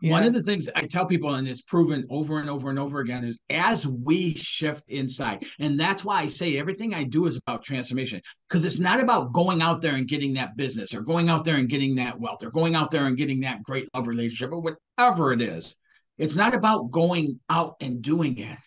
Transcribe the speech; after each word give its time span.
Yeah. 0.00 0.12
One 0.12 0.24
of 0.24 0.32
the 0.32 0.42
things 0.42 0.68
I 0.74 0.82
tell 0.82 1.06
people, 1.06 1.34
and 1.34 1.46
it's 1.46 1.62
proven 1.62 2.06
over 2.08 2.40
and 2.40 2.48
over 2.48 2.70
and 2.70 2.78
over 2.78 3.00
again, 3.00 3.24
is 3.24 3.38
as 3.50 3.86
we 3.86 4.34
shift 4.34 4.84
inside. 4.88 5.44
And 5.58 5.78
that's 5.78 6.04
why 6.04 6.20
I 6.20 6.26
say 6.26 6.56
everything 6.56 6.94
I 6.94 7.04
do 7.04 7.26
is 7.26 7.36
about 7.36 7.62
transformation 7.62 8.20
because 8.48 8.64
it's 8.64 8.80
not 8.80 9.02
about 9.02 9.32
going 9.32 9.60
out 9.62 9.82
there 9.82 9.94
and 9.94 10.08
getting 10.08 10.34
that 10.34 10.56
business 10.56 10.94
or 10.94 11.02
going 11.02 11.28
out 11.28 11.44
there 11.44 11.56
and 11.56 11.68
getting 11.68 11.96
that 11.96 12.18
wealth 12.18 12.42
or 12.42 12.50
going 12.50 12.74
out 12.74 12.90
there 12.90 13.06
and 13.06 13.16
getting 13.16 13.40
that 13.40 13.62
great 13.62 13.88
love 13.94 14.08
relationship 14.08 14.52
or 14.52 14.60
whatever 14.60 15.32
it 15.32 15.42
is. 15.42 15.76
It's 16.18 16.36
not 16.36 16.54
about 16.54 16.90
going 16.90 17.40
out 17.48 17.76
and 17.80 18.02
doing 18.02 18.38
it. 18.38 18.58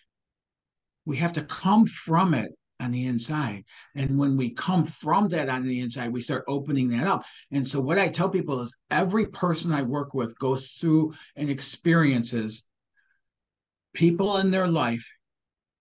We 1.04 1.16
have 1.18 1.34
to 1.34 1.42
come 1.42 1.86
from 1.86 2.34
it 2.34 2.50
on 2.80 2.90
the 2.90 3.06
inside. 3.06 3.64
And 3.94 4.18
when 4.18 4.36
we 4.36 4.50
come 4.50 4.84
from 4.84 5.28
that 5.28 5.48
on 5.48 5.64
the 5.64 5.80
inside, 5.80 6.12
we 6.12 6.20
start 6.20 6.44
opening 6.48 6.88
that 6.90 7.06
up. 7.06 7.24
And 7.50 7.66
so, 7.66 7.80
what 7.80 7.98
I 7.98 8.08
tell 8.08 8.28
people 8.28 8.60
is 8.60 8.76
every 8.90 9.26
person 9.26 9.72
I 9.72 9.82
work 9.82 10.14
with 10.14 10.38
goes 10.38 10.68
through 10.72 11.14
and 11.36 11.50
experiences 11.50 12.66
people 13.94 14.38
in 14.38 14.50
their 14.50 14.66
life 14.66 15.08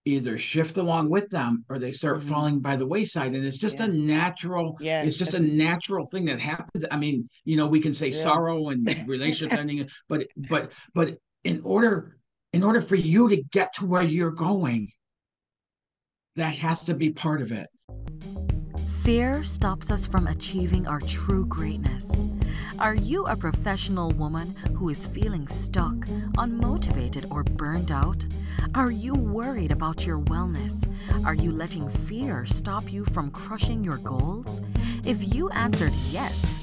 either 0.05 0.38
shift 0.38 0.77
along 0.77 1.09
with 1.09 1.29
them 1.29 1.63
or 1.69 1.79
they 1.79 1.91
start 1.91 2.17
mm-hmm. 2.17 2.29
falling 2.29 2.59
by 2.59 2.75
the 2.75 2.85
wayside 2.85 3.33
and 3.33 3.45
it's 3.45 3.57
just 3.57 3.80
yeah. 3.80 3.85
a 3.85 3.88
natural 3.88 4.77
yeah 4.81 5.02
it's 5.02 5.16
just 5.16 5.33
a 5.33 5.39
natural 5.39 6.05
thing 6.05 6.25
that 6.25 6.39
happens 6.39 6.83
i 6.91 6.97
mean 6.97 7.27
you 7.45 7.55
know 7.55 7.67
we 7.67 7.80
can 7.80 7.94
say 7.94 8.11
sorrow 8.11 8.69
and 8.69 8.88
relationship 9.07 9.57
ending 9.57 9.88
but 10.09 10.27
but 10.49 10.71
but 10.94 11.17
in 11.45 11.61
order 11.63 12.17
in 12.52 12.63
order 12.63 12.81
for 12.81 12.95
you 12.95 13.30
to 13.30 13.41
get 13.52 13.73
to 13.73 13.85
where 13.85 14.03
you're 14.03 14.31
going 14.31 14.89
that 16.35 16.55
has 16.55 16.83
to 16.85 16.93
be 16.93 17.11
part 17.11 17.41
of 17.41 17.51
it. 17.51 17.69
Fear 19.03 19.43
stops 19.43 19.91
us 19.91 20.07
from 20.07 20.27
achieving 20.27 20.87
our 20.87 21.01
true 21.01 21.45
greatness. 21.45 22.23
Are 22.79 22.95
you 22.95 23.25
a 23.25 23.35
professional 23.35 24.11
woman 24.11 24.55
who 24.75 24.89
is 24.89 25.07
feeling 25.07 25.47
stuck, 25.47 25.93
unmotivated, 26.38 27.29
or 27.29 27.43
burned 27.43 27.91
out? 27.91 28.25
Are 28.75 28.91
you 28.91 29.13
worried 29.13 29.71
about 29.71 30.05
your 30.05 30.19
wellness? 30.19 30.88
Are 31.25 31.35
you 31.35 31.52
letting 31.52 31.89
fear 31.89 32.45
stop 32.45 32.91
you 32.91 33.05
from 33.05 33.30
crushing 33.30 33.83
your 33.83 33.97
goals? 33.97 34.61
If 35.05 35.36
you 35.36 35.49
answered 35.49 35.93
yes 36.09 36.62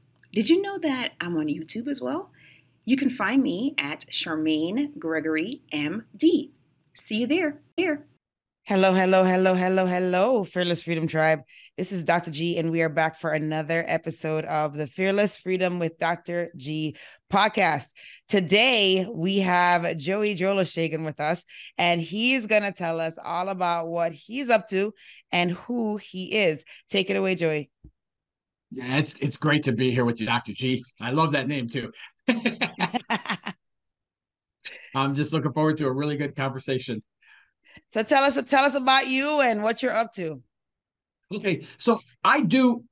Did 0.33 0.47
you 0.47 0.61
know 0.61 0.77
that 0.77 1.11
I'm 1.19 1.35
on 1.35 1.47
YouTube 1.47 1.89
as 1.89 2.01
well? 2.01 2.31
You 2.85 2.95
can 2.95 3.09
find 3.09 3.43
me 3.43 3.75
at 3.77 4.05
Charmaine 4.09 4.97
Gregory 4.97 5.61
MD. 5.73 6.51
See 6.93 7.19
you 7.19 7.27
there. 7.27 7.59
Here. 7.75 8.05
Hello, 8.63 8.93
hello, 8.93 9.25
hello, 9.25 9.55
hello, 9.55 9.85
hello, 9.85 10.45
Fearless 10.45 10.83
Freedom 10.83 11.05
Tribe. 11.05 11.41
This 11.77 11.91
is 11.91 12.05
Dr. 12.05 12.31
G, 12.31 12.57
and 12.57 12.71
we 12.71 12.81
are 12.81 12.87
back 12.87 13.19
for 13.19 13.33
another 13.33 13.83
episode 13.85 14.45
of 14.45 14.77
the 14.77 14.87
Fearless 14.87 15.35
Freedom 15.35 15.79
with 15.79 15.97
Dr. 15.97 16.51
G 16.55 16.95
podcast. 17.29 17.87
Today, 18.29 19.05
we 19.13 19.39
have 19.39 19.97
Joey 19.97 20.35
Drolshagen 20.35 21.03
with 21.03 21.19
us, 21.19 21.43
and 21.77 21.99
he's 21.99 22.47
going 22.47 22.63
to 22.63 22.71
tell 22.71 23.01
us 23.01 23.17
all 23.21 23.49
about 23.49 23.89
what 23.89 24.13
he's 24.13 24.49
up 24.49 24.69
to 24.69 24.93
and 25.33 25.51
who 25.51 25.97
he 25.97 26.31
is. 26.31 26.63
Take 26.89 27.09
it 27.09 27.17
away, 27.17 27.35
Joey. 27.35 27.69
Yeah, 28.71 28.97
it's 28.97 29.15
it's 29.15 29.37
great 29.37 29.63
to 29.63 29.73
be 29.73 29.91
here 29.91 30.05
with 30.05 30.19
you, 30.19 30.25
Dr. 30.25 30.53
G. 30.53 30.83
I 31.01 31.11
love 31.11 31.33
that 31.33 31.47
name 31.47 31.67
too. 31.67 31.91
I'm 34.95 35.15
just 35.15 35.33
looking 35.33 35.53
forward 35.53 35.77
to 35.77 35.87
a 35.87 35.93
really 35.93 36.15
good 36.17 36.35
conversation. 36.35 37.03
So 37.89 38.03
tell 38.03 38.23
us 38.23 38.41
tell 38.43 38.63
us 38.63 38.75
about 38.75 39.07
you 39.07 39.41
and 39.41 39.63
what 39.63 39.83
you're 39.83 39.95
up 39.95 40.13
to. 40.13 40.41
Okay, 41.33 41.65
so 41.77 41.97
I 42.23 42.41
do 42.41 42.83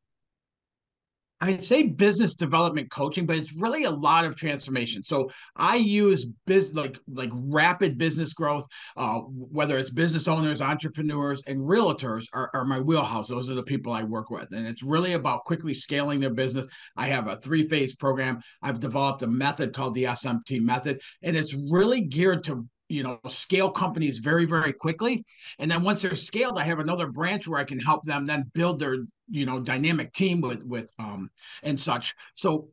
I'd 1.42 1.64
say 1.64 1.84
business 1.84 2.36
development 2.36 2.92
coaching, 2.92 3.26
but 3.26 3.38
it's 3.38 3.54
really 3.54 3.86
a 3.86 3.92
lot 3.92 4.26
of 4.26 4.36
transformation. 4.36 5.02
So 5.04 5.30
I 5.56 5.78
use 5.78 6.34
biz 6.46 6.74
like 6.74 7.00
like 7.08 7.32
rapid 7.34 7.98
business 7.98 8.34
growth, 8.34 8.68
uh, 8.98 9.20
whether 9.20 9.78
it's 9.78 9.90
business 9.90 10.28
owners, 10.28 10.62
entrepreneurs, 10.62 11.42
and 11.48 11.60
realtors 11.60 12.26
are, 12.34 12.50
are 12.54 12.66
my 12.66 12.80
wheelhouse. 12.80 13.30
Those 13.30 13.50
are 13.50 13.56
the 13.56 13.64
people 13.64 13.94
I 13.94 14.04
work 14.04 14.30
with, 14.30 14.52
and 14.52 14.68
it's 14.68 14.84
really 14.84 15.14
about 15.14 15.46
quickly 15.46 15.74
scaling 15.74 16.20
their 16.20 16.34
business. 16.34 16.68
I 16.98 17.08
have 17.08 17.28
a 17.28 17.38
three 17.38 17.66
phase 17.66 17.96
program. 17.96 18.42
I've 18.62 18.82
developed 18.82 19.24
a 19.24 19.28
method 19.28 19.74
called 19.74 19.96
the 19.96 20.06
SMT 20.06 20.62
method, 20.62 21.02
and 21.24 21.38
it's 21.38 21.56
really 21.72 22.02
geared 22.02 22.44
to 22.46 22.68
you 22.90 23.04
know 23.04 23.20
scale 23.28 23.70
companies 23.70 24.18
very 24.18 24.46
very 24.46 24.74
quickly 24.74 25.24
and 25.60 25.70
then 25.70 25.84
once 25.84 26.02
they're 26.02 26.16
scaled 26.16 26.58
i 26.58 26.64
have 26.64 26.80
another 26.80 27.06
branch 27.06 27.48
where 27.48 27.60
i 27.60 27.64
can 27.64 27.78
help 27.78 28.04
them 28.04 28.26
then 28.26 28.50
build 28.56 28.80
their 28.80 28.98
you 29.30 29.46
know 29.46 29.60
dynamic 29.60 30.14
team 30.14 30.42
with 30.42 30.64
with 30.64 30.94
um 31.00 31.30
and 31.64 31.80
such. 31.80 32.16
So 32.34 32.70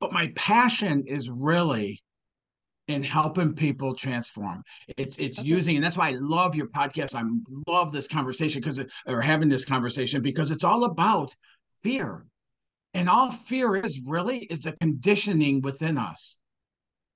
but 0.00 0.12
my 0.12 0.32
passion 0.34 1.04
is 1.06 1.30
really 1.30 2.02
in 2.88 3.02
helping 3.02 3.54
people 3.54 3.94
transform. 3.94 4.62
It's 4.96 5.18
it's 5.18 5.38
okay. 5.38 5.48
using 5.48 5.76
and 5.76 5.84
that's 5.84 5.96
why 5.96 6.08
i 6.08 6.16
love 6.18 6.56
your 6.56 6.66
podcast. 6.66 7.14
I 7.14 7.22
love 7.70 7.92
this 7.92 8.08
conversation 8.08 8.60
because 8.60 8.80
or 9.06 9.20
having 9.20 9.48
this 9.48 9.64
conversation 9.64 10.22
because 10.22 10.50
it's 10.50 10.64
all 10.64 10.84
about 10.84 11.34
fear. 11.82 12.26
And 12.92 13.08
all 13.08 13.30
fear 13.30 13.76
is 13.76 14.02
really 14.06 14.38
is 14.38 14.66
a 14.66 14.72
conditioning 14.72 15.60
within 15.62 15.96
us. 15.96 16.38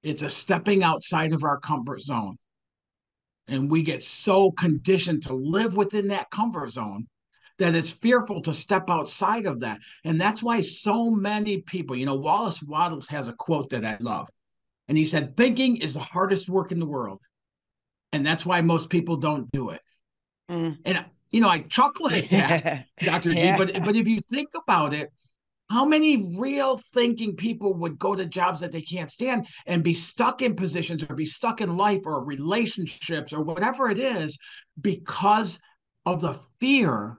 It's 0.05 0.23
a 0.23 0.29
stepping 0.29 0.85
outside 0.85 1.33
of 1.33 1.43
our 1.43 1.59
comfort 1.59 2.01
zone. 2.01 2.37
And 3.49 3.71
we 3.71 3.83
get 3.83 4.05
so 4.05 4.53
conditioned 4.53 5.25
to 5.25 5.35
live 5.35 5.77
within 5.77 6.09
that 6.09 6.31
comfort 6.31 6.71
zone 6.71 7.07
that 7.59 7.75
it's 7.75 7.93
fearful 7.93 8.43
to 8.43 8.55
step 8.55 8.91
outside 8.91 9.47
of 9.47 9.61
that. 9.61 9.81
And 10.05 10.21
that's 10.21 10.43
why 10.43 10.61
so 10.61 11.11
many 11.11 11.63
people, 11.63 11.97
you 11.97 12.07
know, 12.07 12.17
Wallace 12.17 12.63
Wattles 12.63 13.09
has 13.09 13.29
a 13.29 13.33
quote 13.33 13.71
that 13.71 13.85
I 13.85 13.97
love. 14.01 14.29
And 14.89 14.99
he 14.99 15.05
said, 15.05 15.37
Thinking 15.37 15.77
is 15.77 15.95
the 15.95 16.01
hardest 16.01 16.49
work 16.49 16.73
in 16.73 16.81
the 16.81 16.87
world. 16.87 17.21
And 18.13 18.25
that's 18.25 18.45
why 18.45 18.61
most 18.61 18.91
people 18.91 19.17
don't 19.17 19.51
do 19.51 19.71
it. 19.71 19.81
Mm. 20.51 20.79
And, 20.85 21.05
you 21.31 21.41
know, 21.41 21.49
I 21.49 21.61
chuckle 21.61 22.09
at 22.11 22.29
that, 22.31 22.87
Dr. 23.01 23.31
yeah. 23.31 23.57
G, 23.57 23.65
but, 23.65 23.85
but 23.85 23.97
if 23.97 24.07
you 24.07 24.21
think 24.21 24.51
about 24.55 24.93
it, 24.93 25.11
how 25.71 25.85
many 25.85 26.37
real 26.39 26.77
thinking 26.77 27.35
people 27.35 27.75
would 27.75 27.99
go 27.99 28.15
to 28.15 28.27
jobs 28.27 28.61
that 28.61 28.71
they 28.71 28.83
can't 28.83 29.11
stand 29.11 29.47
and 29.67 29.83
be 29.83 29.95
stuck 29.95 30.43
in 30.43 30.55
positions 30.55 31.05
or 31.09 31.15
be 31.15 31.27
stuck 31.27 31.61
in 31.61 31.77
life 31.77 32.03
or 32.05 32.23
relationships 32.23 33.33
or 33.33 33.43
whatever 33.43 33.89
it 33.89 33.99
is 33.99 34.39
because 34.81 35.59
of 36.05 36.21
the 36.21 36.39
fear, 36.61 37.19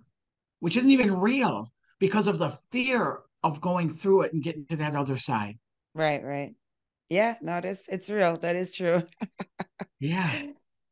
which 0.59 0.77
isn't 0.77 0.91
even 0.91 1.19
real, 1.19 1.71
because 1.99 2.27
of 2.27 2.39
the 2.39 2.57
fear 2.71 3.19
of 3.43 3.61
going 3.61 3.89
through 3.89 4.23
it 4.23 4.33
and 4.33 4.43
getting 4.43 4.65
to 4.67 4.75
that 4.77 4.95
other 4.95 5.17
side. 5.17 5.57
Right, 5.93 6.23
right. 6.23 6.53
Yeah, 7.09 7.35
no, 7.41 7.57
it 7.57 7.65
is 7.65 7.85
it's 7.87 8.09
real. 8.09 8.37
That 8.37 8.55
is 8.55 8.75
true. 8.75 9.03
yeah. 9.99 10.31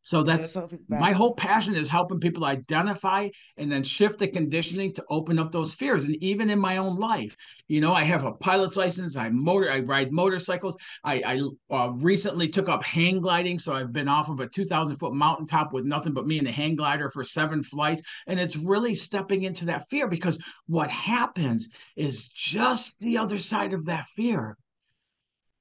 So 0.05 0.21
that's 0.21 0.57
my 0.89 1.13
whole 1.13 1.33
passion 1.33 1.75
is 1.75 1.87
helping 1.87 2.19
people 2.19 2.43
identify 2.43 3.29
and 3.55 3.71
then 3.71 3.83
shift 3.83 4.19
the 4.19 4.27
conditioning 4.27 4.93
to 4.93 5.03
open 5.09 5.39
up 5.39 5.51
those 5.51 5.73
fears. 5.73 6.03
And 6.03 6.15
even 6.21 6.49
in 6.49 6.59
my 6.59 6.77
own 6.77 6.97
life, 6.97 7.37
you 7.69 7.79
know, 7.79 7.93
I 7.93 8.03
have 8.03 8.25
a 8.25 8.33
pilot's 8.33 8.75
license. 8.75 9.15
I 9.15 9.29
motor, 9.29 9.71
I 9.71 9.79
ride 9.79 10.11
motorcycles. 10.11 10.75
I, 11.05 11.23
I 11.25 11.73
uh, 11.73 11.91
recently 11.95 12.49
took 12.49 12.67
up 12.67 12.83
hang 12.83 13.21
gliding, 13.21 13.59
so 13.59 13.71
I've 13.71 13.93
been 13.93 14.09
off 14.09 14.29
of 14.29 14.41
a 14.41 14.47
two 14.47 14.65
thousand 14.65 14.97
foot 14.97 15.13
mountaintop 15.13 15.71
with 15.71 15.85
nothing 15.85 16.13
but 16.13 16.27
me 16.27 16.37
and 16.37 16.45
the 16.45 16.51
hang 16.51 16.75
glider 16.75 17.09
for 17.09 17.23
seven 17.23 17.63
flights. 17.63 18.03
And 18.27 18.39
it's 18.39 18.57
really 18.57 18.95
stepping 18.95 19.43
into 19.43 19.65
that 19.67 19.87
fear 19.89 20.09
because 20.09 20.37
what 20.67 20.89
happens 20.89 21.69
is 21.95 22.27
just 22.27 22.99
the 22.99 23.17
other 23.17 23.37
side 23.37 23.71
of 23.71 23.85
that 23.85 24.05
fear 24.17 24.57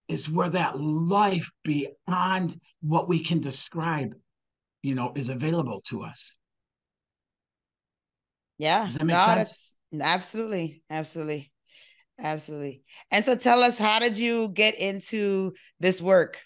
is 0.08 0.28
where 0.28 0.48
that 0.48 0.80
life 0.80 1.48
beyond 1.62 2.60
what 2.80 3.08
we 3.08 3.20
can 3.20 3.38
describe 3.38 4.16
you 4.82 4.94
know, 4.94 5.12
is 5.14 5.28
available 5.28 5.80
to 5.86 6.02
us. 6.02 6.36
Yeah. 8.58 8.84
Does 8.84 8.94
that 8.94 9.04
make 9.04 9.16
no, 9.16 9.24
sense? 9.24 9.74
Absolutely. 10.00 10.82
Absolutely. 10.90 11.50
Absolutely. 12.20 12.82
And 13.10 13.24
so 13.24 13.34
tell 13.34 13.62
us, 13.62 13.78
how 13.78 13.98
did 13.98 14.18
you 14.18 14.48
get 14.48 14.74
into 14.76 15.54
this 15.80 16.00
work? 16.00 16.38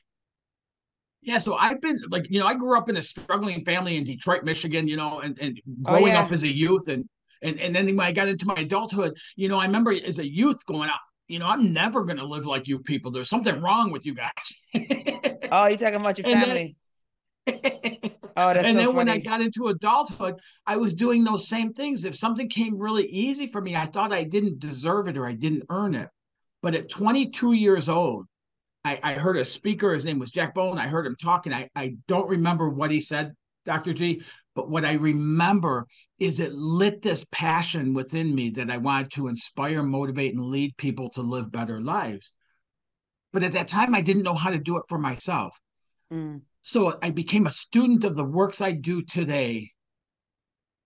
Yeah, 1.22 1.38
so 1.38 1.56
I've 1.56 1.80
been 1.80 1.98
like, 2.08 2.26
you 2.30 2.38
know, 2.38 2.46
I 2.46 2.54
grew 2.54 2.78
up 2.78 2.88
in 2.88 2.96
a 2.96 3.02
struggling 3.02 3.64
family 3.64 3.96
in 3.96 4.04
Detroit, 4.04 4.44
Michigan, 4.44 4.86
you 4.86 4.96
know, 4.96 5.20
and, 5.20 5.36
and 5.40 5.60
oh, 5.86 5.90
growing 5.90 6.04
oh, 6.04 6.08
yeah. 6.08 6.22
up 6.22 6.32
as 6.32 6.44
a 6.44 6.48
youth 6.48 6.88
and 6.88 7.04
and 7.42 7.60
and 7.60 7.74
then 7.74 7.84
when 7.96 8.06
I 8.06 8.12
got 8.12 8.28
into 8.28 8.46
my 8.46 8.54
adulthood, 8.54 9.16
you 9.34 9.48
know, 9.48 9.58
I 9.58 9.66
remember 9.66 9.92
as 9.92 10.20
a 10.20 10.26
youth 10.26 10.64
going 10.66 10.88
out, 10.88 11.00
you 11.28 11.38
know, 11.38 11.46
I'm 11.46 11.72
never 11.72 12.04
going 12.04 12.16
to 12.16 12.24
live 12.24 12.46
like 12.46 12.68
you 12.68 12.78
people. 12.78 13.10
There's 13.10 13.28
something 13.28 13.60
wrong 13.60 13.90
with 13.90 14.06
you 14.06 14.14
guys. 14.14 14.60
oh, 15.52 15.66
you're 15.66 15.76
talking 15.76 16.00
about 16.00 16.16
your 16.16 16.26
family? 16.40 16.76
Oh, 18.38 18.52
that's 18.52 18.66
and 18.66 18.76
so 18.76 18.78
then 18.78 18.86
funny. 18.88 18.96
when 18.96 19.08
I 19.08 19.18
got 19.18 19.40
into 19.40 19.68
adulthood, 19.68 20.34
I 20.66 20.76
was 20.76 20.92
doing 20.92 21.24
those 21.24 21.48
same 21.48 21.72
things. 21.72 22.04
If 22.04 22.14
something 22.14 22.50
came 22.50 22.78
really 22.78 23.06
easy 23.06 23.46
for 23.46 23.62
me, 23.62 23.74
I 23.74 23.86
thought 23.86 24.12
I 24.12 24.24
didn't 24.24 24.58
deserve 24.58 25.08
it 25.08 25.16
or 25.16 25.26
I 25.26 25.32
didn't 25.32 25.64
earn 25.70 25.94
it. 25.94 26.08
But 26.62 26.74
at 26.74 26.90
22 26.90 27.54
years 27.54 27.88
old, 27.88 28.26
I, 28.84 29.00
I 29.02 29.14
heard 29.14 29.38
a 29.38 29.44
speaker. 29.44 29.94
His 29.94 30.04
name 30.04 30.18
was 30.18 30.30
Jack 30.30 30.54
Bone. 30.54 30.78
I 30.78 30.86
heard 30.86 31.06
him 31.06 31.16
talking. 31.16 31.52
I, 31.52 31.70
I 31.74 31.96
don't 32.08 32.28
remember 32.28 32.68
what 32.68 32.90
he 32.90 33.00
said, 33.00 33.32
Dr. 33.64 33.94
G, 33.94 34.22
but 34.54 34.68
what 34.68 34.84
I 34.84 34.94
remember 34.94 35.86
is 36.18 36.38
it 36.38 36.52
lit 36.52 37.00
this 37.00 37.24
passion 37.32 37.94
within 37.94 38.34
me 38.34 38.50
that 38.50 38.70
I 38.70 38.76
wanted 38.76 39.12
to 39.12 39.28
inspire, 39.28 39.82
motivate, 39.82 40.34
and 40.34 40.44
lead 40.44 40.76
people 40.76 41.08
to 41.10 41.22
live 41.22 41.50
better 41.50 41.80
lives. 41.80 42.34
But 43.32 43.44
at 43.44 43.52
that 43.52 43.68
time, 43.68 43.94
I 43.94 44.02
didn't 44.02 44.24
know 44.24 44.34
how 44.34 44.50
to 44.50 44.58
do 44.58 44.76
it 44.76 44.84
for 44.88 44.98
myself. 44.98 45.58
Mm. 46.12 46.42
So 46.66 46.98
I 47.00 47.12
became 47.12 47.46
a 47.46 47.52
student 47.52 48.02
of 48.02 48.16
the 48.16 48.24
works 48.24 48.60
I 48.60 48.72
do 48.72 49.00
today, 49.00 49.70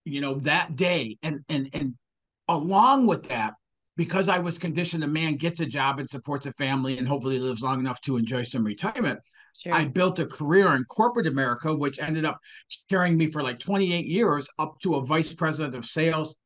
you 0.05 0.21
know, 0.21 0.35
that 0.41 0.77
day. 0.77 1.17
And 1.23 1.41
and 1.49 1.71
and 1.73 1.95
along 2.49 3.07
with 3.07 3.31
that, 3.31 3.55
because 3.97 4.29
I 4.29 4.41
was 4.41 4.59
conditioned 4.59 5.05
a 5.05 5.09
man 5.09 5.37
gets 5.37 5.61
a 5.61 5.65
job 5.65 5.99
and 5.99 6.07
supports 6.07 6.45
a 6.45 6.53
family 6.53 6.99
and 6.99 7.09
hopefully 7.09 7.39
lives 7.39 7.63
long 7.63 7.81
enough 7.81 7.99
to 8.03 8.19
enjoy 8.19 8.43
some 8.43 8.63
retirement. 8.63 9.21
Sure. 9.57 9.73
I 9.73 9.87
built 9.87 10.19
a 10.19 10.27
career 10.27 10.75
in 10.75 10.85
corporate 10.85 11.27
America, 11.27 11.75
which 11.75 11.99
ended 11.99 12.27
up 12.27 12.39
carrying 12.91 13.17
me 13.17 13.29
for 13.29 13.43
like 13.43 13.59
28 13.59 14.05
years 14.05 14.51
up 14.59 14.79
to 14.83 14.97
a 14.97 15.07
vice 15.07 15.33
president 15.33 15.75
of 15.75 15.87
sales, 15.87 16.37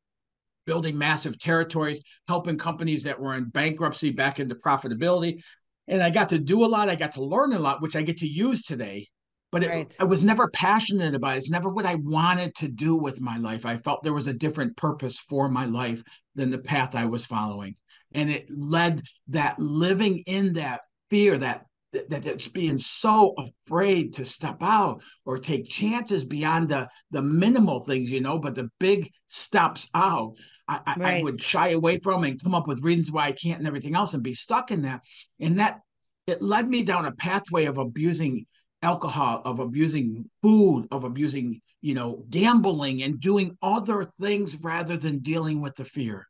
building 0.65 0.97
massive 0.97 1.37
territories, 1.37 2.01
helping 2.29 2.57
companies 2.57 3.03
that 3.03 3.19
were 3.19 3.35
in 3.35 3.49
bankruptcy 3.49 4.11
back 4.11 4.39
into 4.39 4.55
profitability. 4.55 5.43
And 5.89 6.01
I 6.01 6.09
got 6.09 6.29
to 6.29 6.39
do 6.39 6.63
a 6.63 6.67
lot. 6.67 6.87
I 6.87 6.95
got 6.95 7.11
to 7.11 7.21
learn 7.21 7.51
a 7.51 7.59
lot, 7.59 7.81
which 7.81 7.97
I 7.97 8.01
get 8.01 8.19
to 8.19 8.27
use 8.27 8.63
today. 8.63 9.09
But 9.55 9.63
it, 9.63 9.69
right. 9.69 9.95
I 10.01 10.03
was 10.03 10.21
never 10.21 10.49
passionate 10.49 11.15
about 11.15 11.35
it. 11.35 11.37
It's 11.37 11.49
never 11.49 11.69
what 11.69 11.85
I 11.85 11.95
wanted 11.95 12.53
to 12.55 12.67
do 12.67 12.93
with 12.93 13.21
my 13.21 13.37
life. 13.37 13.65
I 13.65 13.77
felt 13.77 14.03
there 14.03 14.11
was 14.11 14.27
a 14.27 14.33
different 14.33 14.75
purpose 14.75 15.17
for 15.17 15.47
my 15.47 15.63
life 15.63 16.03
than 16.35 16.51
the 16.51 16.59
path 16.59 16.93
I 16.93 17.05
was 17.05 17.25
following. 17.25 17.77
And 18.13 18.29
it 18.29 18.47
led 18.49 19.01
that 19.29 19.57
living 19.57 20.23
in 20.27 20.55
that 20.55 20.81
fear, 21.09 21.37
that 21.37 21.67
that 22.09 22.25
it's 22.25 22.49
being 22.49 22.77
so 22.77 23.33
afraid 23.37 24.11
to 24.15 24.25
step 24.25 24.57
out 24.59 25.01
or 25.25 25.39
take 25.39 25.69
chances 25.69 26.25
beyond 26.25 26.67
the 26.67 26.89
the 27.11 27.21
minimal 27.21 27.81
things, 27.81 28.11
you 28.11 28.19
know, 28.19 28.37
but 28.37 28.55
the 28.55 28.69
big 28.81 29.09
steps 29.29 29.89
out. 29.93 30.33
I, 30.67 30.81
right. 30.97 31.19
I, 31.19 31.23
would 31.23 31.41
shy 31.41 31.69
away 31.69 31.99
from 31.99 32.25
and 32.25 32.43
come 32.43 32.55
up 32.55 32.67
with 32.67 32.83
reasons 32.83 33.09
why 33.09 33.27
I 33.27 33.31
can't 33.31 33.59
and 33.59 33.67
everything 33.67 33.95
else 33.95 34.15
and 34.15 34.21
be 34.21 34.33
stuck 34.33 34.69
in 34.71 34.81
that. 34.81 34.99
And 35.39 35.59
that 35.59 35.79
it 36.27 36.41
led 36.41 36.67
me 36.67 36.83
down 36.83 37.05
a 37.05 37.13
pathway 37.13 37.65
of 37.65 37.77
abusing 37.77 38.47
alcohol, 38.85 39.41
of 39.43 39.59
abusing 39.59 40.25
food, 40.41 40.87
of 40.91 41.03
abusing, 41.03 41.61
you 41.81 41.93
know, 41.93 42.23
gambling 42.29 43.03
and 43.03 43.19
doing 43.19 43.57
other 43.61 44.03
things 44.03 44.57
rather 44.63 44.95
than 44.95 45.19
dealing 45.19 45.61
with 45.61 45.75
the 45.75 45.83
fear. 45.83 46.27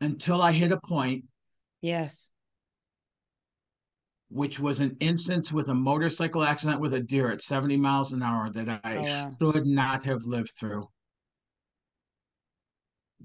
Until 0.00 0.40
I 0.40 0.52
hit 0.52 0.72
a 0.72 0.80
point. 0.80 1.24
Yes 1.80 2.32
which 4.32 4.58
was 4.58 4.80
an 4.80 4.96
instance 5.00 5.52
with 5.52 5.68
a 5.68 5.74
motorcycle 5.74 6.42
accident 6.42 6.80
with 6.80 6.94
a 6.94 7.00
deer 7.00 7.30
at 7.30 7.42
70 7.42 7.76
miles 7.76 8.14
an 8.14 8.22
hour 8.22 8.48
that 8.50 8.80
I 8.82 8.96
oh, 8.96 9.02
wow. 9.02 9.30
should 9.38 9.66
not 9.66 10.02
have 10.04 10.24
lived 10.24 10.52
through. 10.58 10.88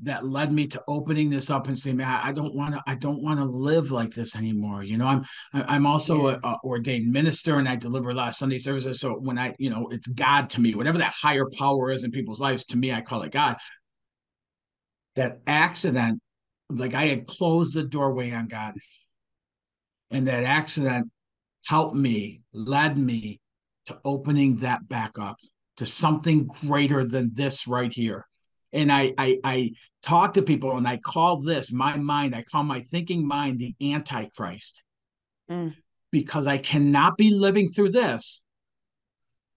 That 0.04 0.28
led 0.28 0.52
me 0.52 0.68
to 0.68 0.84
opening 0.88 1.30
this 1.30 1.50
up 1.50 1.68
and 1.68 1.78
saying, 1.78 1.98
"Man, 1.98 2.08
I 2.08 2.32
don't 2.32 2.54
want 2.54 2.76
to. 2.76 2.84
I 2.88 2.96
don't 2.96 3.22
want 3.24 3.40
to 3.40 3.46
live 3.46 3.92
like 3.92 4.12
this 4.12 4.36
anymore." 4.36 4.84
You 4.84 4.98
know, 4.98 5.06
I'm 5.06 5.24
I'm 5.54 5.86
also 5.86 6.30
yeah. 6.30 6.38
a, 6.44 6.48
a 6.50 6.58
ordained 6.64 7.12
minister 7.12 7.58
and 7.58 7.68
I 7.68 7.76
deliver 7.76 8.12
a 8.12 8.14
lot 8.14 8.28
of 8.28 8.36
Sunday 8.36 8.60
services. 8.60 9.00
So 9.00 9.14
when 9.14 9.40
I, 9.40 9.56
you 9.58 9.70
know, 9.70 9.88
it's 9.92 10.08
God 10.08 10.50
to 10.52 10.62
me, 10.62 10.76
whatever 10.76 10.98
that 11.00 11.14
higher 11.14 11.48
power 11.58 11.92
is 11.92 12.04
in 12.04 12.12
people's 12.12 12.42
lives. 12.42 12.66
To 12.66 12.78
me, 12.78 12.92
I 12.94 13.02
call 13.02 13.24
it 13.24 13.32
God. 13.32 13.58
That 15.16 15.40
accident, 15.48 16.22
like 16.70 16.94
I 16.94 17.06
had 17.06 17.26
closed 17.26 17.74
the 17.74 17.84
doorway 17.84 18.32
on 18.32 18.48
God 18.48 18.76
and 20.12 20.28
that 20.28 20.44
accident 20.44 21.12
helped 21.68 21.96
me, 21.96 22.42
led 22.54 22.98
me 22.98 23.40
to 23.86 24.00
opening 24.06 24.58
that 24.58 24.88
back 24.88 25.20
up 25.20 25.38
to 25.78 25.86
something 25.86 26.48
greater 26.68 27.04
than 27.04 27.32
this 27.34 27.68
right 27.68 27.92
here. 27.92 28.26
And 28.74 28.92
I, 28.92 29.14
I, 29.18 29.38
I 29.44 29.72
talk 30.02 30.34
to 30.34 30.42
people 30.42 30.78
and 30.78 30.88
I 30.88 30.98
call 30.98 31.42
this 31.42 31.72
my 31.72 31.98
mind, 31.98 32.36
I 32.36 32.44
call 32.44 32.64
my 32.64 32.81
thinking 32.81 33.28
mind 33.28 33.60
the 33.60 33.75
Antichrist. 33.81 34.84
Mm. 35.50 35.75
Because 36.12 36.48
I 36.48 36.58
cannot 36.58 37.18
be 37.18 37.31
living 37.31 37.69
through 37.69 37.92
this 37.92 38.44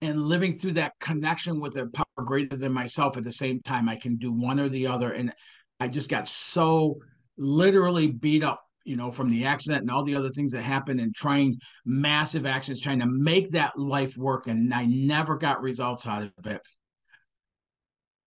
and 0.02 0.20
living 0.20 0.52
through 0.52 0.72
that 0.72 0.94
connection 0.98 1.60
with 1.60 1.76
a 1.76 1.86
power 1.86 2.24
greater 2.24 2.56
than 2.56 2.72
myself 2.72 3.16
at 3.16 3.24
the 3.24 3.32
same 3.32 3.60
time. 3.60 3.88
I 3.88 3.96
can 3.96 4.16
do 4.16 4.32
one 4.32 4.58
or 4.58 4.68
the 4.68 4.86
other. 4.86 5.12
And 5.12 5.32
I 5.78 5.88
just 5.88 6.08
got 6.08 6.26
so 6.26 6.96
literally 7.36 8.08
beat 8.08 8.42
up 8.42 8.62
you 8.84 8.96
know, 8.96 9.10
from 9.10 9.30
the 9.30 9.44
accident 9.44 9.82
and 9.82 9.90
all 9.90 10.04
the 10.04 10.16
other 10.16 10.30
things 10.30 10.52
that 10.52 10.62
happened 10.62 11.00
and 11.00 11.14
trying 11.14 11.56
massive 11.84 12.46
actions, 12.46 12.80
trying 12.80 13.00
to 13.00 13.06
make 13.06 13.50
that 13.50 13.78
life 13.78 14.16
work. 14.16 14.46
And 14.46 14.72
I 14.72 14.86
never 14.86 15.36
got 15.36 15.62
results 15.62 16.06
out 16.06 16.22
of 16.22 16.46
it. 16.46 16.60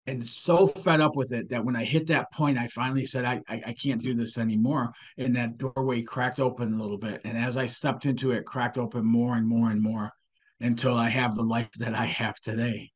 And 0.05 0.27
so 0.27 0.67
fed 0.67 1.00
up 1.00 1.15
with 1.15 1.31
it 1.31 1.50
that 1.50 1.63
when 1.63 1.77
I 1.77 1.85
hit 1.85 2.07
that 2.07 2.31
point, 2.33 2.57
I 2.57 2.67
finally 2.67 3.05
said, 3.05 3.23
I, 3.23 3.41
I, 3.47 3.61
I 3.67 3.73
can't 3.73 4.01
do 4.01 4.13
this 4.13 4.38
anymore. 4.38 4.91
And 5.17 5.35
that 5.35 5.57
doorway 5.57 6.01
cracked 6.01 6.41
open 6.41 6.73
a 6.73 6.81
little 6.81 6.97
bit. 6.97 7.21
And 7.23 7.38
as 7.38 7.55
I 7.55 7.67
stepped 7.67 8.05
into 8.05 8.31
it, 8.31 8.45
cracked 8.45 8.77
open 8.77 9.05
more 9.05 9.35
and 9.35 9.47
more 9.47 9.69
and 9.69 9.81
more 9.81 10.11
until 10.59 10.95
I 10.95 11.09
have 11.09 11.35
the 11.35 11.44
life 11.44 11.71
that 11.79 11.94
I 11.94 12.05
have 12.05 12.39
today. 12.41 12.91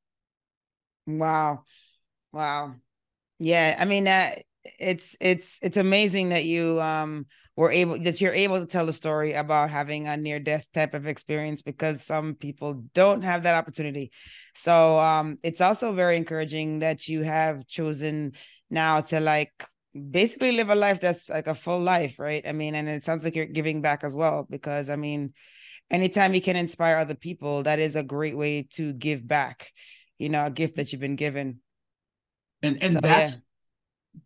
Wow. 1.05 1.63
Wow. 2.33 2.75
Yeah. 3.39 3.77
I 3.79 3.85
mean, 3.85 4.03
that 4.03 4.43
it's 4.79 5.15
it's 5.19 5.59
it's 5.61 5.77
amazing 5.77 6.29
that 6.29 6.45
you 6.45 6.79
um 6.81 7.25
were 7.55 7.71
able 7.71 7.99
that 7.99 8.21
you're 8.21 8.33
able 8.33 8.59
to 8.59 8.65
tell 8.65 8.87
a 8.89 8.93
story 8.93 9.33
about 9.33 9.69
having 9.69 10.07
a 10.07 10.15
near 10.17 10.39
death 10.39 10.65
type 10.73 10.93
of 10.93 11.07
experience 11.07 11.61
because 11.61 12.03
some 12.03 12.35
people 12.35 12.83
don't 12.93 13.21
have 13.23 13.43
that 13.43 13.55
opportunity. 13.55 14.11
So 14.55 14.97
um 14.99 15.37
it's 15.43 15.61
also 15.61 15.93
very 15.93 16.17
encouraging 16.17 16.79
that 16.79 17.07
you 17.07 17.23
have 17.23 17.65
chosen 17.67 18.33
now 18.69 19.01
to 19.01 19.19
like 19.19 19.51
basically 20.11 20.51
live 20.51 20.69
a 20.69 20.75
life 20.75 20.99
that's 20.99 21.29
like 21.29 21.47
a 21.47 21.55
full 21.55 21.79
life 21.79 22.19
right? 22.19 22.47
I 22.47 22.51
mean 22.51 22.75
and 22.75 22.87
it 22.87 23.05
sounds 23.05 23.23
like 23.23 23.35
you're 23.35 23.45
giving 23.45 23.81
back 23.81 24.03
as 24.03 24.15
well 24.15 24.45
because 24.49 24.89
i 24.89 24.95
mean 24.95 25.33
anytime 25.89 26.33
you 26.33 26.41
can 26.41 26.55
inspire 26.55 26.97
other 26.97 27.15
people 27.15 27.63
that 27.63 27.79
is 27.79 27.95
a 27.95 28.03
great 28.03 28.37
way 28.37 28.67
to 28.73 28.93
give 28.93 29.27
back 29.27 29.71
you 30.17 30.29
know 30.29 30.45
a 30.45 30.51
gift 30.51 30.75
that 30.75 30.91
you've 30.91 31.01
been 31.01 31.15
given. 31.15 31.59
And 32.63 32.81
and 32.81 32.93
so, 32.93 32.99
that's 33.01 33.41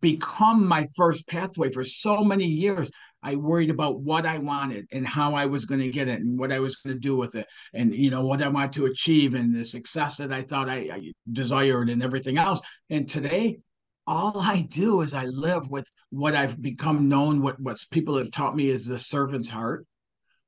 become 0.00 0.66
my 0.66 0.86
first 0.96 1.28
pathway 1.28 1.70
for 1.70 1.84
so 1.84 2.22
many 2.22 2.44
years. 2.44 2.90
I 3.22 3.36
worried 3.36 3.70
about 3.70 4.00
what 4.00 4.26
I 4.26 4.38
wanted 4.38 4.86
and 4.92 5.06
how 5.06 5.34
I 5.34 5.46
was 5.46 5.64
going 5.64 5.80
to 5.80 5.90
get 5.90 6.08
it 6.08 6.20
and 6.20 6.38
what 6.38 6.50
I 6.50 6.58
was 6.58 6.76
going 6.76 6.94
to 6.94 7.00
do 7.00 7.16
with 7.16 7.36
it 7.36 7.46
and 7.72 7.94
you 7.94 8.10
know 8.10 8.26
what 8.26 8.42
I 8.42 8.48
wanted 8.48 8.72
to 8.74 8.86
achieve 8.86 9.34
and 9.34 9.54
the 9.54 9.64
success 9.64 10.16
that 10.16 10.32
I 10.32 10.42
thought 10.42 10.68
I, 10.68 10.88
I 10.92 11.12
desired 11.30 11.88
and 11.88 12.02
everything 12.02 12.36
else. 12.36 12.60
And 12.90 13.08
today, 13.08 13.58
all 14.06 14.40
I 14.40 14.62
do 14.62 15.02
is 15.02 15.14
I 15.14 15.26
live 15.26 15.70
with 15.70 15.88
what 16.10 16.34
I've 16.34 16.60
become 16.60 17.08
known, 17.08 17.42
what 17.42 17.60
what 17.60 17.78
people 17.90 18.16
have 18.18 18.32
taught 18.32 18.56
me 18.56 18.68
is 18.68 18.86
the 18.86 18.98
servant's 18.98 19.48
heart, 19.48 19.86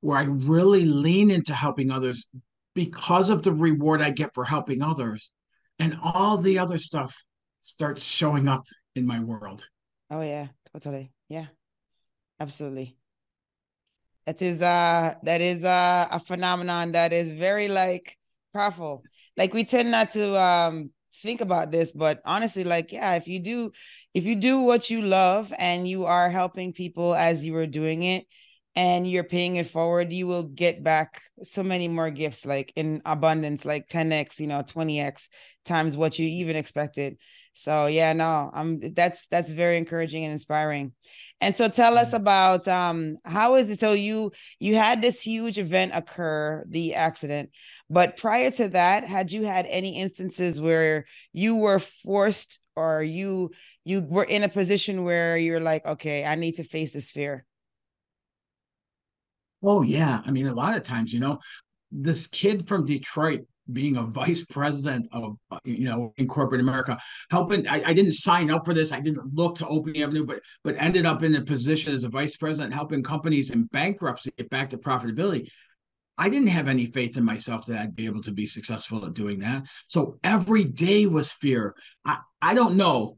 where 0.01 0.17
I 0.17 0.23
really 0.23 0.83
lean 0.85 1.31
into 1.31 1.53
helping 1.53 1.91
others 1.91 2.27
because 2.73 3.29
of 3.29 3.41
the 3.43 3.53
reward 3.53 4.01
I 4.01 4.09
get 4.09 4.33
for 4.33 4.43
helping 4.43 4.81
others, 4.81 5.31
and 5.79 5.97
all 6.03 6.37
the 6.37 6.59
other 6.59 6.77
stuff 6.77 7.15
starts 7.61 8.03
showing 8.03 8.49
up 8.49 8.65
in 8.95 9.05
my 9.05 9.19
world. 9.19 9.67
Oh 10.09 10.21
yeah, 10.21 10.47
totally. 10.73 11.11
Yeah, 11.29 11.47
absolutely. 12.39 12.97
That 14.25 14.41
is 14.41 14.61
uh 14.61 15.15
that 15.23 15.41
is 15.41 15.63
uh, 15.63 16.07
a 16.11 16.19
phenomenon 16.19 16.93
that 16.93 17.13
is 17.13 17.29
very 17.31 17.67
like 17.67 18.17
powerful. 18.53 19.03
Like 19.37 19.53
we 19.53 19.63
tend 19.63 19.91
not 19.91 20.09
to 20.11 20.39
um 20.39 20.91
think 21.21 21.41
about 21.41 21.71
this, 21.71 21.91
but 21.91 22.21
honestly, 22.25 22.63
like 22.63 22.91
yeah, 22.91 23.15
if 23.15 23.27
you 23.27 23.39
do 23.39 23.71
if 24.13 24.25
you 24.25 24.35
do 24.35 24.61
what 24.61 24.89
you 24.89 25.01
love 25.01 25.53
and 25.57 25.87
you 25.87 26.05
are 26.05 26.29
helping 26.29 26.73
people 26.73 27.13
as 27.13 27.45
you 27.45 27.55
are 27.55 27.67
doing 27.67 28.01
it, 28.01 28.25
and 28.75 29.09
you're 29.09 29.23
paying 29.23 29.55
it 29.57 29.67
forward, 29.67 30.11
you 30.11 30.27
will 30.27 30.43
get 30.43 30.83
back 30.83 31.21
so 31.43 31.63
many 31.63 31.87
more 31.87 32.09
gifts, 32.09 32.45
like 32.45 32.73
in 32.75 33.01
abundance, 33.05 33.63
like 33.63 33.87
10x, 33.87 34.39
you 34.39 34.47
know, 34.47 34.63
20x 34.63 35.29
times 35.65 35.95
what 35.95 36.17
you 36.19 36.27
even 36.27 36.55
expected. 36.55 37.17
So 37.55 37.87
yeah, 37.87 38.11
no, 38.11 38.51
I'm 38.53 38.79
that's 38.93 39.27
that's 39.27 39.49
very 39.49 39.77
encouraging 39.77 40.25
and 40.25 40.33
inspiring. 40.33 40.91
And 41.39 41.55
so 41.55 41.69
tell 41.69 41.97
us 41.97 42.07
mm-hmm. 42.07 42.17
about 42.17 42.67
um 42.67 43.15
how 43.23 43.55
is 43.55 43.69
it 43.69 43.79
so 43.79 43.93
you 43.93 44.31
you 44.59 44.75
had 44.75 45.01
this 45.01 45.21
huge 45.21 45.57
event 45.57 45.93
occur, 45.95 46.65
the 46.67 46.95
accident, 46.95 47.51
but 47.89 48.17
prior 48.17 48.51
to 48.51 48.67
that, 48.69 49.07
had 49.07 49.31
you 49.31 49.45
had 49.45 49.65
any 49.67 49.97
instances 49.97 50.59
where 50.59 51.05
you 51.31 51.55
were 51.55 51.79
forced 51.79 52.59
or 52.75 53.01
you 53.01 53.51
you 53.85 54.01
were 54.01 54.25
in 54.25 54.43
a 54.43 54.49
position 54.49 55.05
where 55.05 55.37
you're 55.37 55.61
like, 55.61 55.85
okay, 55.85 56.25
I 56.25 56.35
need 56.35 56.55
to 56.55 56.65
face 56.65 56.91
this 56.91 57.09
fear? 57.09 57.45
Oh 59.63 59.81
yeah, 59.81 60.21
I 60.25 60.31
mean 60.31 60.47
a 60.47 60.53
lot 60.53 60.75
of 60.75 60.83
times, 60.83 61.13
you 61.13 61.21
know, 61.21 61.39
this 61.89 62.27
kid 62.27 62.67
from 62.67 62.85
Detroit 62.85 63.47
being 63.71 63.97
a 63.97 64.03
vice 64.03 64.45
president 64.45 65.07
of 65.11 65.37
you 65.63 65.87
know 65.87 66.13
in 66.17 66.27
corporate 66.27 66.61
America, 66.61 66.97
helping. 67.31 67.67
I, 67.67 67.83
I, 67.83 67.93
didn't 67.93 68.13
sign 68.13 68.51
up 68.51 68.65
for 68.65 68.73
this. 68.73 68.91
I 68.91 68.99
didn't 68.99 69.33
look 69.33 69.55
to 69.57 69.67
open 69.67 69.93
the 69.93 70.03
avenue, 70.03 70.25
but 70.25 70.41
but 70.63 70.75
ended 70.77 71.05
up 71.05 71.23
in 71.23 71.35
a 71.35 71.41
position 71.41 71.93
as 71.93 72.03
a 72.03 72.09
vice 72.09 72.35
president, 72.35 72.73
helping 72.73 73.03
companies 73.03 73.51
in 73.51 73.65
bankruptcy 73.65 74.31
get 74.37 74.49
back 74.49 74.69
to 74.71 74.77
profitability. 74.77 75.47
I 76.17 76.29
didn't 76.29 76.47
have 76.47 76.69
any 76.69 76.85
faith 76.85 77.17
in 77.17 77.25
myself 77.25 77.65
that 77.65 77.79
I'd 77.79 77.95
be 77.95 78.05
able 78.05 78.21
to 78.23 78.31
be 78.31 78.47
successful 78.47 79.05
at 79.05 79.13
doing 79.13 79.39
that. 79.39 79.63
So 79.87 80.17
every 80.23 80.63
day 80.63 81.07
was 81.07 81.31
fear. 81.31 81.75
I 82.05 82.19
I 82.41 82.53
don't 82.53 82.77
know 82.77 83.17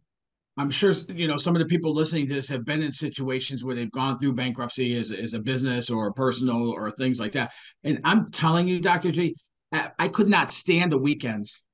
I'm 0.57 0.71
sure 0.71 0.91
you 1.09 1.27
know 1.27 1.37
some 1.37 1.55
of 1.55 1.59
the 1.59 1.67
people 1.67 1.93
listening 1.93 2.27
to 2.27 2.33
this 2.33 2.49
have 2.49 2.65
been 2.65 2.81
in 2.81 2.91
situations 2.91 3.63
where 3.63 3.75
they've 3.75 3.91
gone 3.91 4.17
through 4.17 4.33
bankruptcy 4.33 4.97
as, 4.97 5.11
as 5.11 5.35
a 5.35 5.39
business 5.39 5.89
or 5.89 6.07
a 6.07 6.13
personal 6.13 6.71
or 6.71 6.89
things 6.89 7.19
like 7.19 7.33
that. 7.33 7.51
And 7.83 8.01
I'm 8.03 8.31
telling 8.31 8.67
you, 8.67 8.79
Dr. 8.79 9.11
G, 9.11 9.35
I 9.71 10.07
could 10.07 10.27
not 10.29 10.51
stand 10.51 10.91
the 10.91 10.97
weekends 10.97 11.65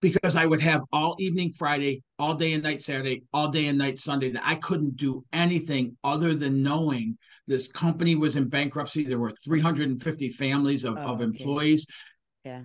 because 0.00 0.36
I 0.36 0.46
would 0.46 0.60
have 0.60 0.82
all 0.92 1.16
evening 1.18 1.52
Friday, 1.52 2.02
all 2.18 2.34
day 2.34 2.52
and 2.52 2.62
night 2.62 2.82
Saturday, 2.82 3.24
all 3.32 3.48
day 3.48 3.66
and 3.66 3.78
night 3.78 3.98
Sunday. 3.98 4.30
That 4.30 4.42
I 4.44 4.56
couldn't 4.56 4.96
do 4.96 5.24
anything 5.32 5.96
other 6.04 6.34
than 6.34 6.62
knowing 6.62 7.18
this 7.46 7.68
company 7.68 8.14
was 8.14 8.36
in 8.36 8.48
bankruptcy. 8.48 9.04
There 9.04 9.18
were 9.18 9.32
350 9.32 10.28
families 10.30 10.84
of, 10.84 10.96
oh, 10.98 11.14
of 11.14 11.20
employees. 11.20 11.86
Yeah 12.44 12.62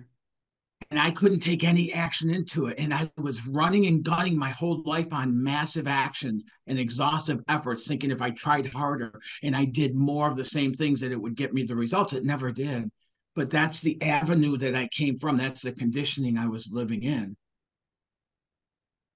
and 0.90 0.98
I 0.98 1.10
couldn't 1.10 1.40
take 1.40 1.64
any 1.64 1.92
action 1.92 2.30
into 2.30 2.66
it. 2.66 2.78
And 2.78 2.94
I 2.94 3.10
was 3.18 3.46
running 3.46 3.86
and 3.86 4.02
gunning 4.02 4.38
my 4.38 4.50
whole 4.50 4.82
life 4.84 5.12
on 5.12 5.42
massive 5.42 5.86
actions 5.86 6.46
and 6.66 6.78
exhaustive 6.78 7.40
efforts, 7.48 7.86
thinking 7.86 8.10
if 8.10 8.22
I 8.22 8.30
tried 8.30 8.66
harder 8.66 9.20
and 9.42 9.54
I 9.54 9.66
did 9.66 9.94
more 9.94 10.30
of 10.30 10.36
the 10.36 10.44
same 10.44 10.72
things 10.72 11.00
that 11.00 11.12
it 11.12 11.20
would 11.20 11.36
get 11.36 11.52
me 11.52 11.64
the 11.64 11.76
results. 11.76 12.14
It 12.14 12.24
never 12.24 12.52
did. 12.52 12.90
But 13.38 13.50
that's 13.50 13.82
the 13.82 14.02
avenue 14.02 14.56
that 14.56 14.74
I 14.74 14.88
came 14.88 15.16
from. 15.16 15.36
That's 15.36 15.62
the 15.62 15.70
conditioning 15.70 16.36
I 16.36 16.48
was 16.48 16.72
living 16.72 17.04
in. 17.04 17.36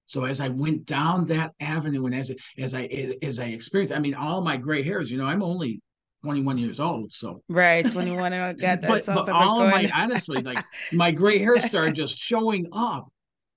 So 0.05 0.23
as 0.23 0.39
I 0.39 0.47
went 0.47 0.85
down 0.85 1.25
that 1.25 1.51
avenue 1.59 2.05
and 2.05 2.15
as 2.15 2.33
as 2.57 2.73
I 2.73 2.83
as 3.21 3.37
I 3.37 3.47
experienced, 3.47 3.93
I 3.93 3.99
mean, 3.99 4.13
all 4.13 4.41
my 4.41 4.55
gray 4.55 4.81
hairs, 4.81 5.11
you 5.11 5.17
know, 5.17 5.25
I'm 5.25 5.43
only 5.43 5.81
21 6.21 6.57
years 6.57 6.79
old. 6.79 7.11
So 7.11 7.43
right, 7.49 7.85
21 7.91 8.31
and 8.31 8.57
got 8.57 8.81
but, 8.83 9.05
but 9.07 9.27
all 9.27 9.61
of 9.61 9.69
my 9.69 9.91
honestly, 9.93 10.41
like 10.41 10.63
my 10.93 11.11
gray 11.11 11.37
hair 11.37 11.59
started 11.59 11.93
just 11.93 12.17
showing 12.17 12.65
up 12.71 13.09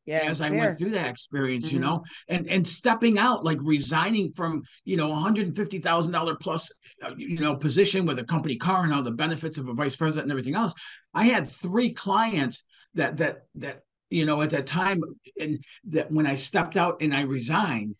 yeah, 0.06 0.18
as 0.18 0.40
I 0.40 0.50
went 0.50 0.78
through 0.78 0.92
that 0.92 1.08
experience, 1.08 1.66
mm-hmm. 1.66 1.76
you 1.76 1.80
know, 1.82 2.04
and 2.28 2.48
and 2.48 2.66
stepping 2.66 3.18
out, 3.18 3.44
like 3.44 3.58
resigning 3.62 4.32
from 4.32 4.62
you 4.84 4.96
know, 4.96 5.08
one 5.08 5.20
hundred 5.20 5.48
and 5.48 5.56
fifty 5.56 5.78
thousand 5.78 6.12
dollar 6.12 6.36
plus, 6.36 6.70
uh, 7.02 7.10
you 7.16 7.40
know, 7.40 7.56
position 7.56 8.06
with 8.06 8.18
a 8.20 8.24
company 8.24 8.56
car 8.56 8.84
and 8.84 8.94
all 8.94 9.02
the 9.02 9.10
benefits 9.10 9.58
of 9.58 9.68
a 9.68 9.74
vice 9.74 9.96
president 9.96 10.24
and 10.24 10.30
everything 10.30 10.54
else. 10.54 10.72
I 11.12 11.24
had 11.24 11.46
three 11.46 11.92
clients 11.92 12.66
that 12.94 13.16
that 13.16 13.38
that 13.56 13.80
you 14.08 14.24
know 14.24 14.42
at 14.42 14.50
that 14.50 14.66
time, 14.66 15.00
and 15.40 15.58
that 15.88 16.10
when 16.10 16.26
I 16.26 16.36
stepped 16.36 16.76
out 16.76 17.02
and 17.02 17.12
I 17.12 17.22
resigned, 17.22 17.96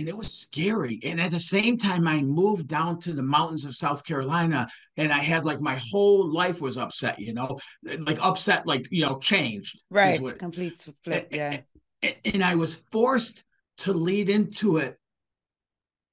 and 0.00 0.08
it 0.08 0.16
was 0.16 0.32
scary. 0.32 0.98
And 1.04 1.20
at 1.20 1.30
the 1.30 1.38
same 1.38 1.76
time, 1.76 2.08
I 2.08 2.22
moved 2.22 2.68
down 2.68 2.98
to 3.00 3.12
the 3.12 3.22
mountains 3.22 3.66
of 3.66 3.76
South 3.76 4.02
Carolina, 4.02 4.66
and 4.96 5.12
I 5.12 5.18
had 5.18 5.44
like 5.44 5.60
my 5.60 5.78
whole 5.90 6.32
life 6.32 6.62
was 6.62 6.78
upset, 6.78 7.18
you 7.18 7.34
know, 7.34 7.58
like 7.82 8.18
upset, 8.22 8.66
like 8.66 8.86
you 8.90 9.04
know, 9.04 9.18
changed. 9.18 9.82
Right, 9.90 10.20
what, 10.20 10.38
complete 10.38 10.78
flip, 11.04 11.28
yeah. 11.30 11.60
And, 12.02 12.14
and 12.24 12.42
I 12.42 12.54
was 12.54 12.82
forced 12.90 13.44
to 13.78 13.92
lead 13.92 14.30
into 14.30 14.78
it, 14.78 14.98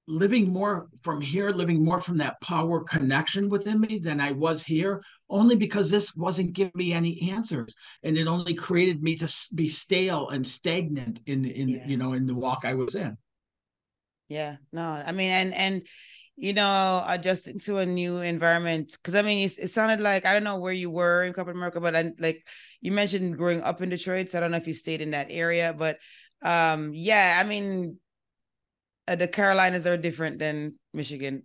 living 0.06 0.52
more 0.52 0.90
from 1.02 1.22
here, 1.22 1.52
living 1.52 1.86
more 1.86 2.02
from 2.02 2.18
that 2.18 2.42
power 2.42 2.84
connection 2.84 3.48
within 3.48 3.80
me 3.80 4.00
than 4.00 4.20
I 4.20 4.34
was 4.34 4.66
here, 4.66 5.02
only 5.30 5.56
because 5.56 5.90
this 5.90 6.14
wasn't 6.14 6.52
giving 6.52 6.74
me 6.76 6.92
any 6.92 7.32
answers, 7.32 7.74
and 8.04 8.18
it 8.18 8.28
only 8.28 8.54
created 8.54 9.02
me 9.02 9.16
to 9.16 9.34
be 9.56 9.70
stale 9.70 10.28
and 10.28 10.46
stagnant 10.46 11.22
in 11.26 11.46
in 11.46 11.70
yeah. 11.70 11.88
you 11.88 11.96
know 11.96 12.12
in 12.12 12.26
the 12.26 12.36
walk 12.36 12.66
I 12.66 12.74
was 12.74 12.96
in. 12.96 13.18
Yeah, 14.30 14.58
no, 14.72 14.82
I 14.82 15.12
mean, 15.12 15.32
and 15.32 15.54
and 15.54 15.84
you 16.38 16.54
know, 16.54 17.04
adjusting 17.08 17.60
to 17.62 17.80
a 17.80 17.86
new 17.86 18.18
environment. 18.20 18.92
Because 18.92 19.16
I 19.16 19.24
mean, 19.24 19.46
it, 19.46 19.58
it, 19.58 19.70
sounded 19.70 20.00
like 20.00 20.26
I 20.26 20.34
don't 20.34 20.44
know 20.44 20.60
where 20.60 20.74
you 20.74 20.92
were 20.92 21.24
in 21.24 21.34
corporate 21.34 21.56
America, 21.56 21.82
but 21.82 21.96
I, 21.96 22.12
like 22.20 22.46
you 22.80 22.92
mentioned 22.92 23.38
growing 23.38 23.64
up 23.64 23.82
in 23.82 23.90
Detroit. 23.90 24.30
So 24.30 24.38
I 24.38 24.42
don't 24.42 24.52
know 24.52 24.58
if 24.58 24.68
you 24.68 24.76
stayed 24.76 25.02
in 25.02 25.12
that 25.12 25.28
area, 25.32 25.74
but 25.76 25.98
um, 26.44 26.92
yeah, 26.94 27.42
I 27.44 27.48
mean, 27.48 28.00
uh, 29.08 29.16
the 29.16 29.28
Carolinas 29.28 29.88
are 29.88 29.98
different 29.98 30.38
than 30.38 30.78
Michigan. 30.94 31.44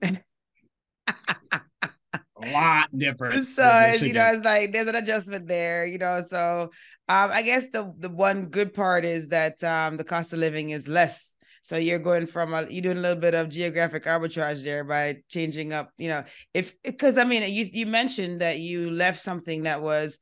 a 2.43 2.47
lot 2.53 2.89
different. 2.97 3.47
So 3.49 3.93
you 4.03 4.13
know, 4.13 4.27
it's 4.27 4.45
like 4.45 4.73
there's 4.73 4.87
an 4.87 4.95
adjustment 4.95 5.49
there, 5.49 5.87
you 5.87 5.97
know. 5.97 6.23
So 6.29 6.71
um, 7.09 7.31
I 7.33 7.43
guess 7.43 7.71
the 7.71 7.95
the 7.99 8.11
one 8.11 8.47
good 8.47 8.75
part 8.75 9.07
is 9.07 9.29
that 9.29 9.63
um, 9.65 9.97
the 9.97 10.05
cost 10.05 10.35
of 10.35 10.39
living 10.39 10.71
is 10.71 10.87
less 10.87 11.35
so 11.63 11.77
you're 11.77 12.01
going 12.01 12.27
from 12.27 12.53
a, 12.53 12.67
you're 12.69 12.83
doing 12.83 12.99
a 12.99 13.01
little 13.01 13.21
bit 13.21 13.35
of 13.35 13.49
geographic 13.49 14.05
arbitrage 14.05 14.65
there 14.65 14.83
by 14.83 15.19
changing 15.29 15.73
up, 15.73 15.91
you 15.97 16.09
know, 16.09 16.25
if 16.53 16.75
because 16.83 17.17
I 17.17 17.25
mean 17.25 17.43
you 17.53 17.67
you 17.73 17.87
mentioned 17.87 18.41
that 18.41 18.59
you 18.59 18.91
left 18.91 19.21
something 19.21 19.63
that 19.63 19.81
was 19.81 20.19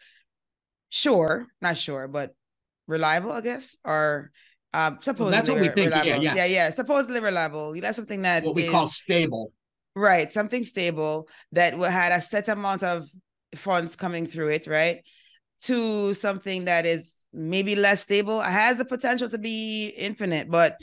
sure, 0.90 1.46
not 1.62 1.78
sure, 1.78 2.08
but 2.08 2.34
reliable, 2.86 3.32
I 3.32 3.40
guess, 3.40 3.78
or 3.84 4.30
um 4.74 4.98
supposedly 5.00 5.24
well, 5.24 5.30
that's 5.32 5.48
what 5.48 5.60
we 5.60 5.68
think. 5.70 5.86
Reliable. 5.86 6.08
Yeah, 6.08 6.16
yes. 6.16 6.36
yeah, 6.36 6.44
yeah. 6.44 6.70
Supposedly 6.70 7.20
reliable. 7.20 7.74
You 7.74 7.80
know, 7.80 7.92
something 7.92 8.22
that 8.22 8.44
what 8.44 8.54
we 8.54 8.64
is, 8.64 8.70
call 8.70 8.86
stable. 8.86 9.50
Right, 9.96 10.30
something 10.30 10.64
stable 10.64 11.26
that 11.52 11.74
had 11.74 12.12
a 12.12 12.20
set 12.20 12.48
amount 12.48 12.82
of 12.82 13.06
funds 13.56 13.96
coming 13.96 14.26
through 14.26 14.48
it, 14.48 14.66
right? 14.66 15.02
To 15.62 16.14
something 16.14 16.66
that 16.66 16.84
is 16.84 17.14
maybe 17.32 17.76
less 17.76 18.02
stable, 18.02 18.40
has 18.40 18.76
the 18.76 18.84
potential 18.84 19.28
to 19.30 19.38
be 19.38 19.86
infinite, 19.88 20.50
but 20.50 20.76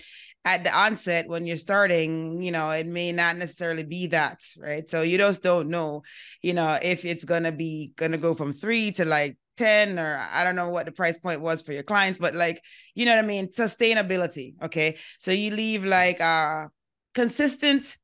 at 0.47 0.63
the 0.63 0.73
onset 0.73 1.27
when 1.27 1.45
you're 1.45 1.57
starting 1.57 2.41
you 2.41 2.53
know 2.53 2.69
it 2.69 2.87
may 2.87 3.11
not 3.11 3.35
necessarily 3.35 3.83
be 3.83 4.07
that 4.07 4.39
right? 4.57 4.87
So 4.89 5.01
you 5.01 5.17
just 5.17 5.43
don't 5.43 5.67
know 5.67 6.03
you 6.41 6.53
know 6.53 6.79
if 6.81 7.03
it's 7.03 7.25
gonna 7.25 7.51
be 7.51 7.91
gonna 7.97 8.17
go 8.17 8.33
from 8.33 8.53
three 8.53 8.91
to 8.91 9.03
like 9.03 9.37
10 9.57 9.99
or 9.99 10.17
i 10.31 10.43
don't 10.43 10.55
know 10.55 10.69
what 10.69 10.85
the 10.85 10.91
price 10.91 11.17
point 11.17 11.41
was 11.41 11.61
for 11.61 11.73
your 11.73 11.81
clients 11.83 12.19
but 12.19 12.35
like 12.35 12.61
you 12.95 13.05
know 13.05 13.15
what 13.15 13.23
i 13.23 13.27
mean? 13.27 13.49
Sustainability 13.49 14.53
okay? 14.63 14.97
So 15.19 15.31
you 15.31 15.51
leave 15.51 15.83
like 15.83 16.21
a 16.21 16.69
consistent 17.13 17.97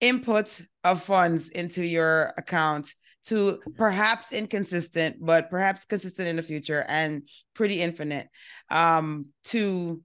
input 0.00 0.60
of 0.84 1.02
funds 1.02 1.48
into 1.48 1.84
your 1.84 2.32
account 2.36 2.94
to 3.24 3.58
perhaps 3.76 4.32
inconsistent 4.32 5.16
but 5.20 5.50
perhaps 5.50 5.84
consistent 5.84 6.28
in 6.28 6.36
the 6.36 6.42
future 6.42 6.84
and 6.86 7.28
pretty 7.54 7.82
infinite 7.82 8.28
um 8.70 9.26
to 9.44 10.00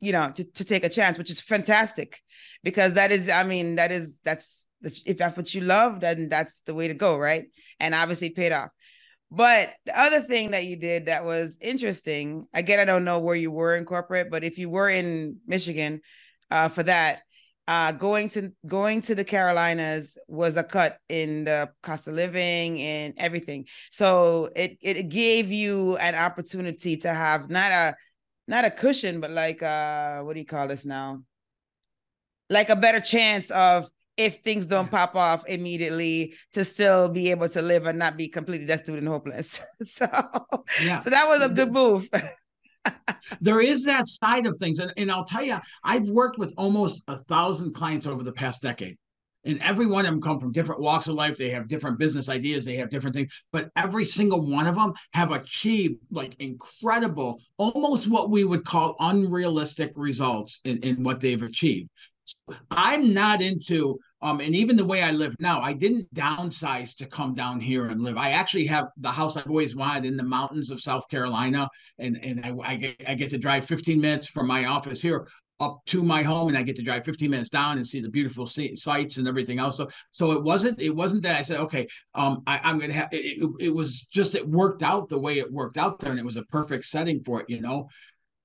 you 0.00 0.12
know 0.12 0.30
to, 0.34 0.44
to 0.44 0.64
take 0.64 0.84
a 0.84 0.88
chance 0.88 1.18
which 1.18 1.30
is 1.30 1.40
fantastic. 1.40 2.20
Because 2.62 2.94
that 2.94 3.12
is 3.12 3.28
i 3.28 3.42
mean 3.42 3.76
that 3.76 3.92
is 3.92 4.20
that's 4.24 4.66
if 4.82 5.18
that's 5.18 5.36
what 5.36 5.54
you 5.54 5.60
love 5.60 6.00
then 6.00 6.28
that's 6.28 6.62
the 6.66 6.74
way 6.74 6.88
to 6.88 6.94
go 6.94 7.18
right? 7.18 7.46
And 7.78 7.94
obviously 7.94 8.30
paid 8.30 8.52
off. 8.52 8.70
But 9.30 9.74
the 9.86 9.98
other 9.98 10.20
thing 10.20 10.50
that 10.50 10.66
you 10.66 10.76
did 10.76 11.06
that 11.06 11.24
was 11.24 11.56
interesting 11.60 12.46
again 12.52 12.80
i 12.80 12.84
don't 12.84 13.04
know 13.04 13.20
where 13.20 13.36
you 13.36 13.50
were 13.50 13.76
in 13.76 13.84
corporate 13.84 14.30
but 14.30 14.42
if 14.42 14.58
you 14.58 14.68
were 14.68 14.90
in 14.90 15.36
michigan 15.46 16.00
uh, 16.50 16.68
for 16.68 16.82
that 16.82 17.20
uh, 17.70 17.92
going 17.92 18.28
to 18.28 18.50
going 18.66 19.00
to 19.00 19.14
the 19.14 19.22
Carolinas 19.22 20.18
was 20.26 20.56
a 20.56 20.64
cut 20.64 20.98
in 21.08 21.44
the 21.44 21.70
cost 21.84 22.08
of 22.08 22.14
living 22.14 22.80
and 22.80 23.14
everything. 23.16 23.64
So 23.92 24.50
it 24.56 24.76
it 24.80 25.08
gave 25.08 25.52
you 25.52 25.96
an 25.98 26.16
opportunity 26.16 26.96
to 26.96 27.14
have 27.14 27.48
not 27.48 27.70
a 27.70 27.94
not 28.50 28.64
a 28.64 28.70
cushion, 28.70 29.20
but 29.20 29.30
like 29.30 29.62
uh 29.62 30.20
what 30.22 30.34
do 30.34 30.40
you 30.40 30.46
call 30.46 30.68
this 30.68 30.84
now? 30.84 31.22
Like 32.50 32.68
a 32.68 32.76
better 32.76 33.00
chance 33.00 33.50
of 33.50 33.88
if 34.16 34.40
things 34.42 34.66
don't 34.66 34.90
pop 34.90 35.14
off 35.14 35.48
immediately 35.48 36.34
to 36.52 36.64
still 36.64 37.08
be 37.08 37.30
able 37.30 37.48
to 37.48 37.62
live 37.62 37.86
and 37.86 37.98
not 37.98 38.18
be 38.18 38.28
completely 38.28 38.66
destitute 38.66 38.98
and 38.98 39.08
hopeless. 39.08 39.62
so 39.86 40.06
yeah. 40.82 40.98
so 40.98 41.08
that 41.08 41.28
was 41.28 41.42
a 41.42 41.48
good 41.48 41.72
move. 41.72 42.08
there 43.40 43.60
is 43.60 43.84
that 43.84 44.06
side 44.06 44.46
of 44.46 44.56
things. 44.58 44.80
And, 44.80 44.92
and 44.96 45.10
I'll 45.12 45.24
tell 45.24 45.44
you, 45.44 45.58
I've 45.84 46.10
worked 46.10 46.38
with 46.38 46.52
almost 46.58 47.02
a 47.08 47.16
thousand 47.16 47.72
clients 47.72 48.06
over 48.06 48.24
the 48.24 48.32
past 48.32 48.62
decade. 48.62 48.98
And 49.44 49.60
every 49.62 49.86
one 49.86 50.04
of 50.04 50.10
them 50.10 50.20
come 50.20 50.38
from 50.38 50.52
different 50.52 50.82
walks 50.82 51.08
of 51.08 51.14
life. 51.14 51.36
They 51.36 51.50
have 51.50 51.68
different 51.68 51.98
business 51.98 52.28
ideas. 52.28 52.64
They 52.64 52.76
have 52.76 52.90
different 52.90 53.16
things, 53.16 53.44
but 53.52 53.70
every 53.76 54.04
single 54.04 54.50
one 54.50 54.66
of 54.66 54.74
them 54.74 54.92
have 55.12 55.32
achieved 55.32 55.96
like 56.10 56.36
incredible, 56.40 57.40
almost 57.56 58.08
what 58.08 58.30
we 58.30 58.44
would 58.44 58.64
call 58.64 58.96
unrealistic 59.00 59.92
results 59.96 60.60
in, 60.64 60.78
in 60.78 61.02
what 61.02 61.20
they've 61.20 61.42
achieved. 61.42 61.88
So 62.24 62.36
I'm 62.70 63.14
not 63.14 63.40
into 63.40 63.98
um, 64.22 64.40
and 64.40 64.54
even 64.54 64.76
the 64.76 64.84
way 64.84 65.02
I 65.02 65.12
live 65.12 65.34
now, 65.40 65.62
I 65.62 65.72
didn't 65.72 66.12
downsize 66.14 66.94
to 66.96 67.06
come 67.06 67.34
down 67.34 67.58
here 67.58 67.86
and 67.86 68.02
live. 68.02 68.18
I 68.18 68.32
actually 68.32 68.66
have 68.66 68.88
the 68.98 69.10
house 69.10 69.36
I've 69.36 69.46
always 69.46 69.74
wanted 69.74 70.04
in 70.04 70.16
the 70.16 70.24
mountains 70.24 70.70
of 70.70 70.82
South 70.82 71.08
Carolina, 71.08 71.68
and 71.98 72.18
and 72.22 72.44
I, 72.44 72.54
I 72.62 72.76
get 72.76 72.96
I 73.08 73.14
get 73.14 73.30
to 73.30 73.38
drive 73.38 73.64
15 73.64 73.98
minutes 73.98 74.26
from 74.26 74.46
my 74.46 74.66
office 74.66 75.00
here 75.00 75.26
up 75.60 75.80
to 75.86 76.02
my 76.02 76.22
home, 76.22 76.48
and 76.48 76.56
I 76.56 76.62
get 76.62 76.76
to 76.76 76.82
drive 76.82 77.04
15 77.04 77.30
minutes 77.30 77.50
down 77.50 77.76
and 77.76 77.86
see 77.86 78.00
the 78.00 78.08
beautiful 78.08 78.46
sights 78.46 79.18
and 79.18 79.28
everything 79.28 79.58
else. 79.58 79.76
So 79.76 79.88
so 80.10 80.32
it 80.32 80.42
wasn't 80.42 80.80
it 80.80 80.94
wasn't 80.94 81.22
that 81.24 81.38
I 81.38 81.42
said 81.42 81.60
okay, 81.60 81.86
um, 82.14 82.42
I, 82.46 82.70
am 82.70 82.78
gonna 82.78 82.94
have 82.94 83.08
it, 83.12 83.38
it. 83.60 83.74
Was 83.74 84.02
just 84.02 84.34
it 84.34 84.48
worked 84.48 84.82
out 84.82 85.08
the 85.08 85.18
way 85.18 85.38
it 85.38 85.52
worked 85.52 85.76
out 85.76 86.00
there, 86.00 86.10
and 86.10 86.18
it 86.18 86.24
was 86.24 86.36
a 86.36 86.44
perfect 86.44 86.86
setting 86.86 87.20
for 87.20 87.40
it, 87.40 87.50
you 87.50 87.60
know. 87.60 87.88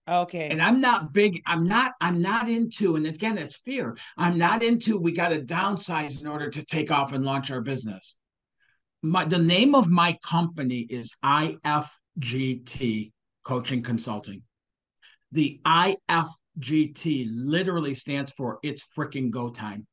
Okay. 0.07 0.49
And 0.49 0.61
I'm 0.61 0.79
not 0.81 1.13
big, 1.13 1.41
I'm 1.47 1.63
not, 1.63 1.93
I'm 1.99 2.21
not 2.21 2.47
into, 2.47 2.95
and 2.95 3.07
again, 3.07 3.39
it's 3.39 3.57
fear. 3.57 3.97
I'm 4.17 4.37
not 4.37 4.61
into 4.61 4.99
we 4.99 5.11
got 5.11 5.29
to 5.29 5.41
downsize 5.41 6.21
in 6.21 6.27
order 6.27 6.49
to 6.49 6.63
take 6.63 6.91
off 6.91 7.11
and 7.13 7.25
launch 7.25 7.49
our 7.49 7.61
business. 7.61 8.17
My 9.01 9.25
the 9.25 9.39
name 9.39 9.73
of 9.73 9.89
my 9.89 10.17
company 10.23 10.85
is 10.89 11.15
IFGT 11.23 13.11
Coaching 13.43 13.81
Consulting. 13.81 14.43
The 15.31 15.59
IFGT 16.59 17.27
literally 17.29 17.95
stands 17.95 18.31
for 18.31 18.59
it's 18.63 18.87
freaking 18.97 19.29
go 19.29 19.49
time. 19.49 19.85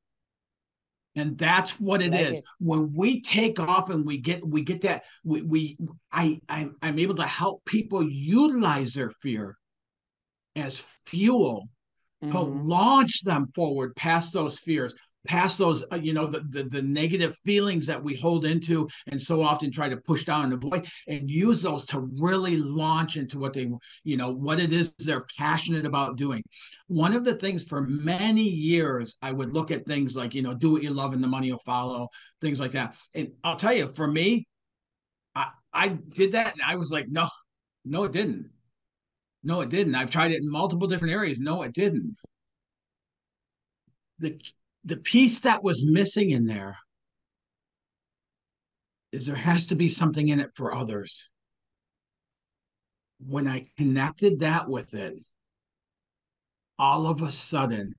And 1.14 1.37
that's 1.37 1.78
what 1.78 2.00
it 2.00 2.12
like 2.12 2.21
is. 2.21 2.38
It. 2.38 2.45
When 2.59 2.92
we 2.97 3.21
take 3.21 3.61
off 3.61 3.90
and 3.90 4.07
we 4.07 4.19
get 4.19 4.47
we 4.47 4.62
get 4.62 4.81
that 4.83 5.04
we 5.25 5.42
we 5.42 5.78
I, 6.11 6.40
I 6.49 6.71
I'm 6.81 6.99
able 6.99 7.16
to 7.16 7.26
help 7.26 7.64
people 7.66 8.02
utilize 8.02 8.95
their 8.95 9.11
fear 9.11 9.54
as 10.57 10.81
fuel 11.04 11.69
mm-hmm. 12.25 12.33
to 12.33 12.40
launch 12.40 13.23
them 13.25 13.49
forward 13.54 13.95
past 13.95 14.33
those 14.33 14.59
fears 14.59 14.95
past 15.26 15.59
those 15.59 15.85
uh, 15.93 15.97
you 15.97 16.12
know 16.12 16.26
the, 16.26 16.41
the, 16.49 16.64
the 16.64 16.83
negative 16.83 17.37
feelings 17.45 17.87
that 17.87 18.02
we 18.02 18.17
hold 18.17 18.45
into 18.45 18.88
and 19.09 19.21
so 19.21 19.43
often 19.43 19.71
try 19.71 19.88
to 19.88 19.97
push 19.97 20.25
down 20.25 20.45
and 20.45 20.52
avoid 20.52 20.87
and 21.09 21.31
use 21.31 21.62
those 21.62 21.85
to 21.85 22.09
really 22.19 22.57
launch 22.57 23.17
into 23.17 23.38
what 23.38 23.52
they 23.52 23.71
you 24.05 24.17
know 24.17 24.33
what 24.33 24.61
it 24.61 24.73
is 24.73 24.95
they're 24.99 25.26
passionate 25.38 25.87
about 25.87 26.17
doing 26.17 26.43
one 26.88 27.12
of 27.12 27.25
the 27.25 27.35
things 27.35 27.62
for 27.62 27.83
many 27.83 28.43
years 28.43 29.17
i 29.23 29.31
would 29.31 29.52
look 29.52 29.71
at 29.71 29.87
things 29.87 30.17
like 30.17 30.35
you 30.35 30.43
know 30.43 30.55
do 30.55 30.73
what 30.73 30.83
you 30.83 30.91
love 30.91 31.12
and 31.12 31.23
the 31.23 31.29
money 31.29 31.50
will 31.50 31.59
follow 31.61 32.09
things 32.41 32.61
like 32.61 32.73
that 32.73 32.97
and 33.14 33.29
i'll 33.45 33.57
tell 33.57 33.73
you 33.73 33.93
for 33.95 34.09
me 34.09 34.47
i 35.35 35.47
i 35.73 35.88
did 35.88 36.33
that 36.33 36.52
and 36.52 36.62
i 36.67 36.75
was 36.76 36.91
like 36.91 37.09
no 37.09 37.29
no 37.85 38.05
it 38.05 38.12
didn't 38.12 38.50
no, 39.45 39.61
it 39.61 39.71
didn't. 39.71 39.95
I've 39.95 40.11
tried 40.11 40.31
it 40.33 40.43
in 40.43 40.50
multiple 40.50 40.87
different 40.87 41.14
areas. 41.14 41.41
No, 41.41 41.62
it 41.62 41.73
didn't. 41.73 42.17
The 44.19 44.41
the 44.85 44.97
piece 44.97 45.41
that 45.41 45.62
was 45.62 45.87
missing 45.87 46.31
in 46.31 46.47
there 46.47 46.77
is 49.12 49.27
there 49.27 49.37
has 49.37 49.67
to 49.67 49.75
be 49.75 49.89
something 49.89 50.29
in 50.29 50.41
it 50.41 50.51
for 50.57 50.75
others. 50.75 51.29
When 53.25 53.47
I 53.47 53.67
connected 53.77 54.41
that 54.41 54.69
with 54.69 54.95
it, 54.95 55.15
all 56.79 57.07
of 57.07 57.23
a 57.23 57.31
sudden, 57.31 57.95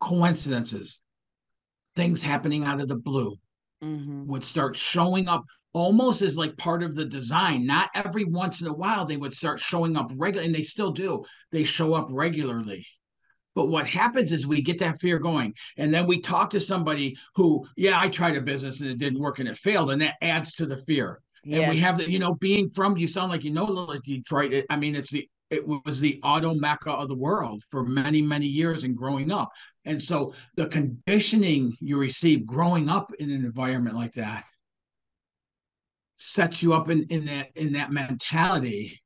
coincidences, 0.00 1.02
things 1.96 2.22
happening 2.22 2.64
out 2.64 2.80
of 2.80 2.88
the 2.88 2.96
blue 2.96 3.36
mm-hmm. 3.82 4.26
would 4.26 4.44
start 4.44 4.78
showing 4.78 5.28
up 5.28 5.44
almost 5.74 6.22
as 6.22 6.38
like 6.38 6.56
part 6.56 6.82
of 6.82 6.94
the 6.94 7.04
design. 7.04 7.66
Not 7.66 7.90
every 7.94 8.24
once 8.24 8.62
in 8.62 8.68
a 8.68 8.72
while 8.72 9.04
they 9.04 9.16
would 9.16 9.34
start 9.34 9.60
showing 9.60 9.96
up 9.96 10.10
regularly, 10.16 10.46
and 10.46 10.54
they 10.54 10.62
still 10.62 10.92
do. 10.92 11.24
They 11.52 11.64
show 11.64 11.92
up 11.94 12.06
regularly. 12.08 12.86
But 13.58 13.70
what 13.70 13.88
happens 13.88 14.30
is 14.30 14.46
we 14.46 14.62
get 14.62 14.78
that 14.78 15.00
fear 15.00 15.18
going, 15.18 15.52
and 15.78 15.92
then 15.92 16.06
we 16.06 16.20
talk 16.20 16.48
to 16.50 16.60
somebody 16.60 17.16
who, 17.34 17.66
yeah, 17.76 17.98
I 17.98 18.08
tried 18.08 18.36
a 18.36 18.40
business 18.40 18.82
and 18.82 18.88
it 18.88 19.00
didn't 19.00 19.18
work 19.18 19.40
and 19.40 19.48
it 19.48 19.56
failed, 19.56 19.90
and 19.90 20.00
that 20.00 20.14
adds 20.22 20.54
to 20.54 20.66
the 20.66 20.76
fear. 20.76 21.20
Yes. 21.42 21.62
And 21.62 21.70
we 21.72 21.78
have 21.78 21.98
the, 21.98 22.08
you 22.08 22.20
know, 22.20 22.36
being 22.36 22.70
from 22.70 22.96
you 22.96 23.08
sound 23.08 23.32
like 23.32 23.42
you 23.42 23.50
know 23.50 23.64
like 23.64 24.04
Detroit. 24.04 24.52
It, 24.52 24.66
I 24.70 24.76
mean, 24.76 24.94
it's 24.94 25.10
the 25.10 25.28
it 25.50 25.66
was 25.66 25.98
the 25.98 26.20
auto 26.22 26.54
mecca 26.54 26.92
of 26.92 27.08
the 27.08 27.16
world 27.16 27.64
for 27.68 27.82
many 27.82 28.22
many 28.22 28.46
years 28.46 28.84
and 28.84 28.96
growing 28.96 29.32
up 29.32 29.48
and 29.86 30.00
so 30.00 30.34
the 30.56 30.66
conditioning 30.66 31.74
you 31.80 31.98
receive 31.98 32.46
growing 32.46 32.90
up 32.90 33.10
in 33.18 33.30
an 33.30 33.44
environment 33.46 33.96
like 33.96 34.12
that 34.12 34.44
sets 36.16 36.62
you 36.62 36.74
up 36.74 36.90
in, 36.90 37.06
in 37.08 37.24
that 37.24 37.48
in 37.56 37.72
that 37.72 37.90
mentality 37.90 39.00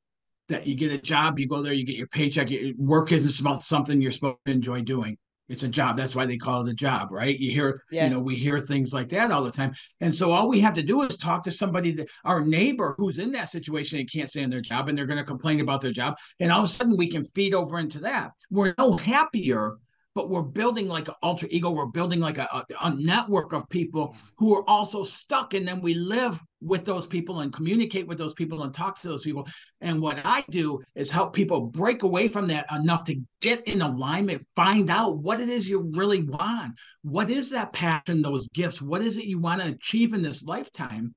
that 0.53 0.67
you 0.67 0.75
get 0.75 0.91
a 0.91 0.97
job, 0.97 1.39
you 1.39 1.47
go 1.47 1.61
there, 1.61 1.73
you 1.73 1.85
get 1.85 1.95
your 1.95 2.07
paycheck. 2.07 2.49
Work 2.77 3.11
isn't 3.11 3.45
about 3.45 3.63
something 3.63 4.01
you're 4.01 4.11
supposed 4.11 4.37
to 4.45 4.51
enjoy 4.51 4.81
doing. 4.81 5.17
It's 5.49 5.63
a 5.63 5.67
job. 5.67 5.97
That's 5.97 6.15
why 6.15 6.25
they 6.25 6.37
call 6.37 6.65
it 6.65 6.71
a 6.71 6.73
job, 6.73 7.11
right? 7.11 7.37
You 7.37 7.51
hear, 7.51 7.83
yeah. 7.91 8.05
you 8.05 8.09
know, 8.09 8.19
we 8.19 8.35
hear 8.35 8.59
things 8.59 8.93
like 8.93 9.09
that 9.09 9.31
all 9.31 9.43
the 9.43 9.51
time. 9.51 9.73
And 9.99 10.15
so 10.15 10.31
all 10.31 10.47
we 10.47 10.61
have 10.61 10.73
to 10.75 10.81
do 10.81 11.01
is 11.01 11.17
talk 11.17 11.43
to 11.43 11.51
somebody 11.51 11.91
that 11.93 12.07
our 12.23 12.45
neighbor 12.45 12.95
who's 12.97 13.19
in 13.19 13.31
that 13.33 13.49
situation 13.49 13.99
and 13.99 14.11
can't 14.11 14.29
stand 14.29 14.53
their 14.53 14.61
job 14.61 14.87
and 14.87 14.97
they're 14.97 15.05
going 15.05 15.19
to 15.19 15.25
complain 15.25 15.59
about 15.59 15.81
their 15.81 15.91
job. 15.91 16.15
And 16.39 16.51
all 16.51 16.59
of 16.59 16.65
a 16.65 16.69
sudden 16.69 16.97
we 16.97 17.09
can 17.09 17.25
feed 17.25 17.53
over 17.53 17.77
into 17.77 17.99
that. 17.99 18.31
We're 18.49 18.73
no 18.77 18.95
happier 18.95 19.73
but 20.15 20.29
we're 20.29 20.43
building 20.43 20.87
like 20.87 21.07
an 21.07 21.15
alter 21.23 21.47
ego. 21.49 21.71
We're 21.71 21.87
building 21.87 22.19
like 22.19 22.37
a, 22.37 22.43
a, 22.43 22.65
a, 22.81 22.95
network 22.95 23.51
of 23.51 23.67
people 23.69 24.09
mm. 24.09 24.31
who 24.37 24.55
are 24.55 24.69
also 24.69 25.03
stuck. 25.03 25.53
And 25.53 25.67
then 25.67 25.81
we 25.81 25.95
live 25.95 26.39
with 26.61 26.85
those 26.85 27.07
people 27.07 27.39
and 27.39 27.51
communicate 27.51 28.07
with 28.07 28.17
those 28.17 28.33
people 28.33 28.63
and 28.63 28.73
talk 28.73 28.99
to 28.99 29.07
those 29.07 29.23
people. 29.23 29.47
And 29.81 30.01
what 30.01 30.21
I 30.23 30.43
do 30.49 30.81
is 30.95 31.09
help 31.09 31.33
people 31.33 31.67
break 31.67 32.03
away 32.03 32.27
from 32.27 32.47
that 32.47 32.67
enough 32.73 33.03
to 33.05 33.19
get 33.41 33.67
in 33.67 33.81
alignment, 33.81 34.45
find 34.55 34.89
out 34.89 35.17
what 35.17 35.39
it 35.39 35.49
is 35.49 35.67
you 35.67 35.91
really 35.95 36.23
want. 36.23 36.73
What 37.01 37.29
is 37.29 37.49
that 37.49 37.73
passion, 37.73 38.21
those 38.21 38.47
gifts? 38.49 38.81
What 38.81 39.01
is 39.01 39.17
it 39.17 39.25
you 39.25 39.39
want 39.39 39.61
to 39.61 39.67
achieve 39.67 40.13
in 40.13 40.21
this 40.21 40.43
lifetime? 40.43 41.15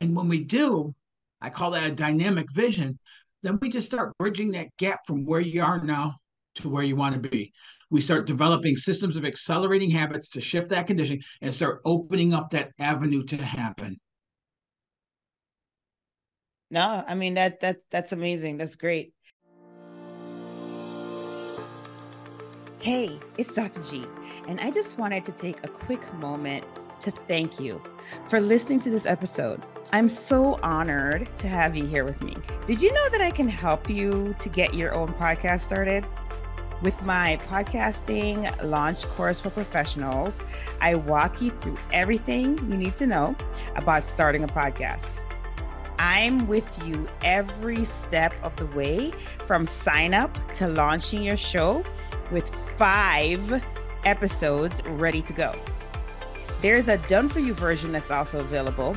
And 0.00 0.14
when 0.16 0.28
we 0.28 0.44
do, 0.44 0.94
I 1.40 1.50
call 1.50 1.72
that 1.72 1.90
a 1.90 1.94
dynamic 1.94 2.52
vision. 2.52 2.98
Then 3.42 3.58
we 3.60 3.68
just 3.68 3.88
start 3.88 4.16
bridging 4.18 4.52
that 4.52 4.68
gap 4.78 5.00
from 5.06 5.24
where 5.24 5.40
you 5.40 5.62
are 5.62 5.82
now 5.82 6.16
to 6.56 6.68
where 6.68 6.84
you 6.84 6.94
want 6.94 7.14
to 7.14 7.28
be 7.28 7.52
we 7.92 8.00
start 8.00 8.26
developing 8.26 8.74
systems 8.74 9.18
of 9.18 9.24
accelerating 9.24 9.90
habits 9.90 10.30
to 10.30 10.40
shift 10.40 10.70
that 10.70 10.86
condition 10.86 11.20
and 11.42 11.54
start 11.54 11.82
opening 11.84 12.32
up 12.32 12.48
that 12.50 12.72
avenue 12.80 13.22
to 13.22 13.36
happen. 13.36 14.00
No, 16.70 17.04
I 17.06 17.14
mean 17.14 17.34
that 17.34 17.60
that's 17.60 17.82
that's 17.90 18.12
amazing. 18.12 18.56
That's 18.56 18.76
great. 18.76 19.12
Hey, 22.80 23.20
it's 23.36 23.52
Dr. 23.52 23.82
G, 23.82 24.06
and 24.48 24.58
I 24.58 24.70
just 24.70 24.98
wanted 24.98 25.26
to 25.26 25.32
take 25.32 25.62
a 25.62 25.68
quick 25.68 26.02
moment 26.14 26.64
to 27.00 27.10
thank 27.10 27.60
you 27.60 27.80
for 28.28 28.40
listening 28.40 28.80
to 28.80 28.90
this 28.90 29.04
episode. 29.04 29.62
I'm 29.92 30.08
so 30.08 30.58
honored 30.62 31.28
to 31.36 31.48
have 31.48 31.76
you 31.76 31.84
here 31.84 32.04
with 32.06 32.22
me. 32.22 32.34
Did 32.66 32.80
you 32.80 32.90
know 32.92 33.08
that 33.10 33.20
I 33.20 33.30
can 33.30 33.48
help 33.48 33.90
you 33.90 34.34
to 34.38 34.48
get 34.48 34.72
your 34.72 34.94
own 34.94 35.08
podcast 35.08 35.60
started? 35.60 36.06
With 36.82 37.00
my 37.02 37.38
podcasting 37.48 38.50
launch 38.64 39.04
course 39.04 39.38
for 39.38 39.50
professionals, 39.50 40.40
I 40.80 40.96
walk 40.96 41.40
you 41.40 41.50
through 41.60 41.78
everything 41.92 42.58
you 42.58 42.76
need 42.76 42.96
to 42.96 43.06
know 43.06 43.36
about 43.76 44.04
starting 44.04 44.42
a 44.42 44.48
podcast. 44.48 45.16
I'm 46.00 46.48
with 46.48 46.66
you 46.84 47.08
every 47.22 47.84
step 47.84 48.34
of 48.42 48.56
the 48.56 48.66
way 48.66 49.12
from 49.46 49.64
sign 49.64 50.12
up 50.12 50.36
to 50.54 50.66
launching 50.66 51.22
your 51.22 51.36
show 51.36 51.84
with 52.32 52.52
five 52.76 53.62
episodes 54.04 54.82
ready 54.84 55.22
to 55.22 55.32
go. 55.32 55.54
There's 56.62 56.88
a 56.88 56.98
done 57.06 57.28
for 57.28 57.38
you 57.38 57.54
version 57.54 57.92
that's 57.92 58.10
also 58.10 58.40
available 58.40 58.96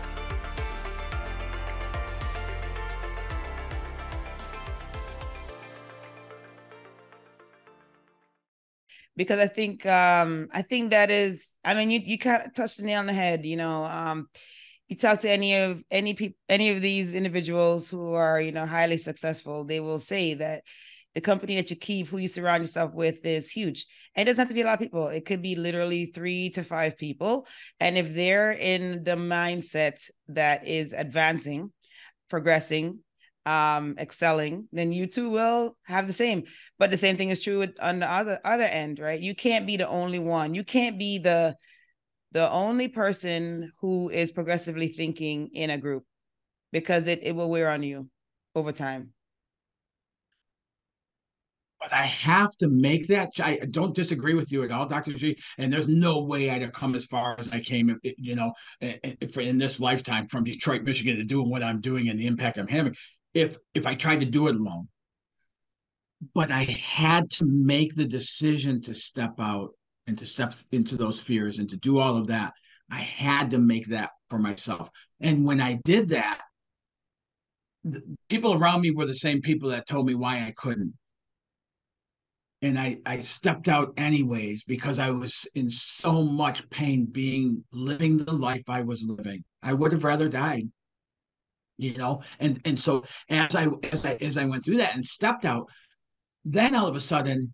Because 9.15 9.39
I 9.39 9.47
think 9.47 9.85
um 9.85 10.49
I 10.53 10.61
think 10.61 10.91
that 10.91 11.11
is 11.11 11.49
I 11.63 11.73
mean 11.73 11.89
you 11.89 12.01
you 12.03 12.17
kind 12.17 12.43
of 12.45 12.53
touched 12.53 12.77
the 12.77 12.83
nail 12.83 12.99
on 12.99 13.07
the 13.07 13.13
head, 13.13 13.45
you 13.45 13.57
know. 13.57 13.83
Um 13.83 14.27
you 14.87 14.97
talk 14.97 15.19
to 15.19 15.29
any 15.29 15.55
of 15.55 15.83
any 15.89 16.13
people 16.13 16.37
any 16.49 16.69
of 16.69 16.81
these 16.81 17.13
individuals 17.13 17.89
who 17.89 18.13
are, 18.13 18.41
you 18.41 18.51
know, 18.51 18.65
highly 18.65 18.97
successful, 18.97 19.65
they 19.65 19.79
will 19.79 19.99
say 19.99 20.33
that 20.35 20.63
the 21.15 21.21
company 21.21 21.55
that 21.55 21.69
you 21.69 21.75
keep, 21.75 22.07
who 22.07 22.17
you 22.17 22.27
surround 22.27 22.63
yourself 22.63 22.93
with 22.93 23.25
is 23.25 23.49
huge. 23.49 23.85
And 24.15 24.27
it 24.27 24.31
doesn't 24.31 24.43
have 24.43 24.47
to 24.49 24.53
be 24.53 24.61
a 24.61 24.65
lot 24.65 24.75
of 24.75 24.79
people. 24.79 25.07
It 25.07 25.25
could 25.25 25.41
be 25.41 25.55
literally 25.55 26.07
three 26.07 26.49
to 26.51 26.63
five 26.63 26.97
people. 26.97 27.47
And 27.79 27.97
if 27.97 28.13
they're 28.13 28.51
in 28.51 29.03
the 29.03 29.15
mindset 29.15 30.01
that 30.29 30.67
is 30.67 30.93
advancing, 30.93 31.71
progressing, 32.29 32.99
um 33.45 33.95
excelling 33.97 34.67
then 34.71 34.91
you 34.91 35.07
too 35.07 35.29
will 35.29 35.75
have 35.83 36.05
the 36.05 36.13
same 36.13 36.43
but 36.77 36.91
the 36.91 36.97
same 36.97 37.17
thing 37.17 37.31
is 37.31 37.41
true 37.41 37.57
with, 37.57 37.71
on 37.81 37.97
the 37.97 38.09
other 38.09 38.39
other 38.45 38.65
end 38.65 38.99
right 38.99 39.19
you 39.19 39.33
can't 39.33 39.65
be 39.65 39.77
the 39.77 39.87
only 39.87 40.19
one 40.19 40.53
you 40.53 40.63
can't 40.63 40.99
be 40.99 41.17
the 41.17 41.55
the 42.33 42.49
only 42.51 42.87
person 42.87 43.71
who 43.81 44.09
is 44.09 44.31
progressively 44.31 44.89
thinking 44.89 45.49
in 45.53 45.69
a 45.69 45.77
group 45.77 46.03
because 46.71 47.07
it, 47.07 47.19
it 47.23 47.35
will 47.35 47.49
wear 47.49 47.69
on 47.69 47.81
you 47.81 48.07
over 48.53 48.71
time 48.71 49.11
but 51.81 51.91
I 51.91 52.05
have 52.05 52.55
to 52.57 52.67
make 52.69 53.07
that. 53.07 53.31
I 53.41 53.57
don't 53.71 53.95
disagree 53.95 54.35
with 54.35 54.51
you 54.51 54.61
at 54.63 54.71
all, 54.71 54.85
Dr. 54.85 55.13
G. 55.13 55.35
And 55.57 55.73
there's 55.73 55.87
no 55.87 56.23
way 56.23 56.51
I'd 56.51 56.61
have 56.61 56.73
come 56.73 56.93
as 56.93 57.05
far 57.05 57.35
as 57.39 57.51
I 57.51 57.59
came, 57.59 57.89
eh, 58.05 58.11
you 58.17 58.35
know, 58.35 58.53
eh, 58.81 58.97
eh, 59.03 59.39
in 59.39 59.57
this 59.57 59.79
lifetime 59.79 60.27
from 60.27 60.43
Detroit, 60.43 60.83
Michigan 60.83 61.17
to 61.17 61.23
doing 61.23 61.49
what 61.49 61.63
I'm 61.63 61.81
doing 61.81 62.07
and 62.07 62.19
the 62.19 62.27
impact 62.27 62.59
I'm 62.59 62.67
having 62.67 62.93
if 63.33 63.57
if 63.73 63.85
I 63.85 63.95
tried 63.95 64.21
to 64.21 64.25
do 64.25 64.47
it 64.47 64.55
alone. 64.55 64.87
But 66.35 66.51
I 66.51 66.63
had 66.63 67.29
to 67.31 67.45
make 67.45 67.95
the 67.95 68.05
decision 68.05 68.81
to 68.83 68.93
step 68.93 69.39
out 69.39 69.71
and 70.05 70.17
to 70.19 70.25
step 70.25 70.53
into 70.71 70.95
those 70.95 71.19
fears 71.19 71.59
and 71.59 71.69
to 71.69 71.77
do 71.77 71.97
all 71.97 72.17
of 72.17 72.27
that. 72.27 72.53
I 72.91 72.99
had 72.99 73.51
to 73.51 73.57
make 73.57 73.87
that 73.87 74.11
for 74.29 74.37
myself. 74.37 74.89
And 75.19 75.45
when 75.45 75.61
I 75.61 75.79
did 75.83 76.09
that, 76.09 76.41
people 78.29 78.53
around 78.53 78.81
me 78.81 78.91
were 78.91 79.05
the 79.05 79.13
same 79.15 79.41
people 79.41 79.69
that 79.69 79.87
told 79.87 80.05
me 80.05 80.13
why 80.13 80.45
I 80.45 80.53
couldn't. 80.55 80.93
And 82.61 82.77
I, 82.77 82.97
I 83.07 83.21
stepped 83.21 83.67
out 83.67 83.93
anyways 83.97 84.63
because 84.65 84.99
I 84.99 85.09
was 85.09 85.47
in 85.55 85.71
so 85.71 86.21
much 86.21 86.69
pain 86.69 87.07
being 87.11 87.63
living 87.71 88.19
the 88.19 88.33
life 88.33 88.69
I 88.69 88.81
was 88.81 89.03
living. 89.03 89.43
I 89.63 89.73
would 89.73 89.91
have 89.93 90.03
rather 90.03 90.29
died 90.29 90.69
you 91.81 91.97
know? 91.97 92.21
And 92.39 92.61
and 92.65 92.79
so 92.79 93.03
as 93.29 93.55
i 93.55 93.67
as 93.91 94.05
i 94.05 94.13
as 94.15 94.37
i 94.37 94.45
went 94.45 94.63
through 94.63 94.77
that 94.77 94.95
and 94.95 95.05
stepped 95.05 95.45
out 95.45 95.69
then 96.45 96.75
all 96.75 96.87
of 96.87 96.95
a 96.95 96.99
sudden 96.99 97.53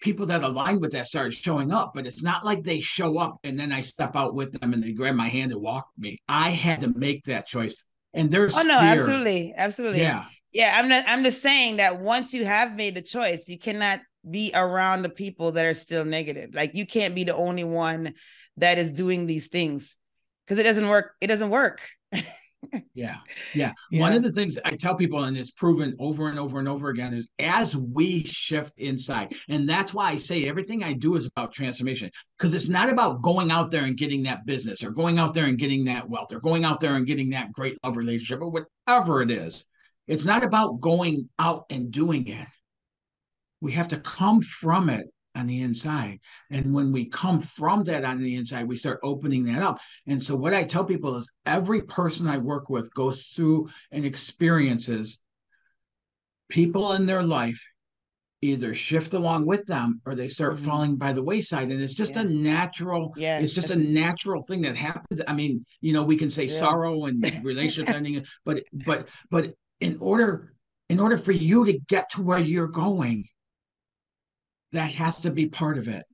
people 0.00 0.26
that 0.26 0.42
aligned 0.42 0.80
with 0.80 0.92
that 0.92 1.06
started 1.06 1.32
showing 1.32 1.72
up 1.72 1.92
but 1.94 2.06
it's 2.06 2.22
not 2.22 2.44
like 2.44 2.62
they 2.62 2.80
show 2.80 3.18
up 3.18 3.38
and 3.44 3.58
then 3.58 3.72
i 3.72 3.80
step 3.80 4.14
out 4.14 4.34
with 4.34 4.52
them 4.52 4.72
and 4.72 4.82
they 4.82 4.92
grab 4.92 5.14
my 5.14 5.28
hand 5.28 5.52
and 5.52 5.60
walk 5.60 5.86
me. 5.96 6.18
I 6.28 6.50
had 6.50 6.80
to 6.80 6.92
make 6.98 7.24
that 7.24 7.46
choice. 7.46 7.74
And 8.12 8.30
there's 8.30 8.56
oh 8.56 8.62
no 8.62 8.78
fear. 8.78 8.88
absolutely 8.88 9.54
absolutely. 9.56 10.00
Yeah. 10.00 10.24
Yeah 10.52 10.72
i'm 10.78 10.88
not 10.88 11.04
i'm 11.06 11.24
just 11.24 11.42
saying 11.42 11.76
that 11.76 12.00
once 12.00 12.32
you 12.32 12.44
have 12.44 12.74
made 12.74 12.94
the 12.94 13.02
choice 13.02 13.48
you 13.48 13.58
cannot 13.58 14.00
be 14.28 14.50
around 14.54 15.02
the 15.02 15.08
people 15.08 15.52
that 15.52 15.64
are 15.64 15.74
still 15.74 16.04
negative. 16.04 16.50
Like 16.54 16.74
you 16.74 16.86
can't 16.86 17.14
be 17.14 17.24
the 17.24 17.36
only 17.36 17.64
one 17.64 18.14
that 18.56 18.78
is 18.78 18.90
doing 18.90 19.26
these 19.26 19.48
things 19.48 19.96
because 20.44 20.58
it 20.58 20.64
doesn't 20.64 20.88
work 20.88 21.12
it 21.20 21.26
doesn't 21.26 21.50
work 21.50 21.80
yeah, 22.94 23.16
yeah. 23.54 23.72
Yeah. 23.90 24.00
One 24.00 24.12
of 24.12 24.22
the 24.22 24.32
things 24.32 24.58
I 24.64 24.72
tell 24.72 24.96
people, 24.96 25.22
and 25.24 25.36
it's 25.36 25.50
proven 25.50 25.94
over 25.98 26.28
and 26.28 26.38
over 26.38 26.58
and 26.58 26.68
over 26.68 26.88
again, 26.88 27.14
is 27.14 27.30
as 27.38 27.76
we 27.76 28.24
shift 28.24 28.72
inside. 28.78 29.32
And 29.48 29.68
that's 29.68 29.94
why 29.94 30.10
I 30.10 30.16
say 30.16 30.48
everything 30.48 30.82
I 30.82 30.92
do 30.92 31.16
is 31.16 31.26
about 31.26 31.52
transformation 31.52 32.10
because 32.36 32.54
it's 32.54 32.68
not 32.68 32.90
about 32.90 33.22
going 33.22 33.50
out 33.50 33.70
there 33.70 33.84
and 33.84 33.96
getting 33.96 34.24
that 34.24 34.44
business 34.46 34.82
or 34.82 34.90
going 34.90 35.18
out 35.18 35.34
there 35.34 35.44
and 35.46 35.58
getting 35.58 35.84
that 35.86 36.08
wealth 36.08 36.32
or 36.32 36.40
going 36.40 36.64
out 36.64 36.80
there 36.80 36.94
and 36.94 37.06
getting 37.06 37.30
that 37.30 37.52
great 37.52 37.78
love 37.84 37.96
relationship 37.96 38.40
or 38.40 38.50
whatever 38.50 39.22
it 39.22 39.30
is. 39.30 39.66
It's 40.08 40.26
not 40.26 40.44
about 40.44 40.80
going 40.80 41.28
out 41.38 41.64
and 41.70 41.90
doing 41.90 42.26
it. 42.26 42.46
We 43.60 43.72
have 43.72 43.88
to 43.88 43.98
come 43.98 44.40
from 44.40 44.88
it 44.90 45.06
on 45.36 45.46
the 45.46 45.62
inside. 45.62 46.18
And 46.50 46.74
when 46.74 46.92
we 46.92 47.06
come 47.06 47.38
from 47.38 47.84
that 47.84 48.04
on 48.04 48.18
the 48.18 48.34
inside, 48.34 48.66
we 48.66 48.76
start 48.76 49.00
opening 49.02 49.44
that 49.44 49.62
up. 49.62 49.78
And 50.06 50.22
so, 50.22 50.34
what 50.34 50.54
I 50.54 50.64
tell 50.64 50.84
people 50.84 51.16
is 51.16 51.30
every 51.44 51.82
person 51.82 52.26
I 52.26 52.38
work 52.38 52.70
with 52.70 52.92
goes 52.94 53.24
through 53.26 53.68
and 53.92 54.04
experiences 54.04 55.22
people 56.48 56.92
in 56.92 57.06
their 57.06 57.22
life 57.22 57.60
either 58.42 58.74
shift 58.74 59.14
along 59.14 59.46
with 59.46 59.64
them 59.66 60.00
or 60.04 60.14
they 60.14 60.28
start 60.28 60.54
mm-hmm. 60.54 60.64
falling 60.64 60.96
by 60.96 61.12
the 61.12 61.22
wayside 61.22 61.70
and 61.70 61.80
it's 61.80 61.94
just 61.94 62.14
yeah. 62.14 62.20
a 62.20 62.24
natural 62.24 63.12
yeah 63.16 63.38
it's 63.38 63.52
just 63.52 63.70
a 63.70 63.76
natural 63.76 64.42
thing 64.42 64.60
that 64.60 64.76
happens 64.76 65.20
i 65.26 65.32
mean 65.32 65.64
you 65.80 65.92
know 65.92 66.02
we 66.02 66.16
can 66.16 66.30
say 66.30 66.44
yeah. 66.44 66.50
sorrow 66.50 67.06
and 67.06 67.24
relationship 67.42 67.94
ending 67.94 68.24
but 68.44 68.62
but 68.84 69.08
but 69.30 69.54
in 69.80 69.96
order 70.00 70.52
in 70.88 71.00
order 71.00 71.16
for 71.16 71.32
you 71.32 71.64
to 71.64 71.78
get 71.88 72.08
to 72.10 72.22
where 72.22 72.38
you're 72.38 72.68
going 72.68 73.24
that 74.72 74.92
has 74.92 75.20
to 75.20 75.30
be 75.30 75.48
part 75.48 75.78
of 75.78 75.88
it. 75.88 76.04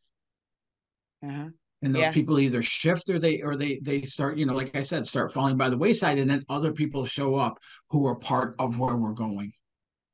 Uh-huh. 1.25 1.49
And 1.83 1.95
those 1.95 2.03
yeah. 2.03 2.13
people 2.13 2.39
either 2.39 2.63
shift 2.63 3.11
or 3.11 3.19
they 3.19 3.43
or 3.43 3.57
they 3.57 3.81
they 3.83 4.03
start, 4.03 4.39
you 4.39 4.47
know, 4.47 4.55
like 4.55 4.77
I 4.77 4.83
said, 4.83 5.07
start 5.07 5.33
falling 5.33 5.57
by 5.57 5.69
the 5.69 5.77
wayside, 5.77 6.19
and 6.19 6.31
then 6.31 6.45
other 6.49 6.73
people 6.73 7.05
show 7.05 7.35
up 7.35 7.59
who 7.91 8.07
are 8.07 8.15
part 8.15 8.55
of 8.61 8.79
where 8.79 8.97
we're 8.97 9.13
going. 9.13 9.53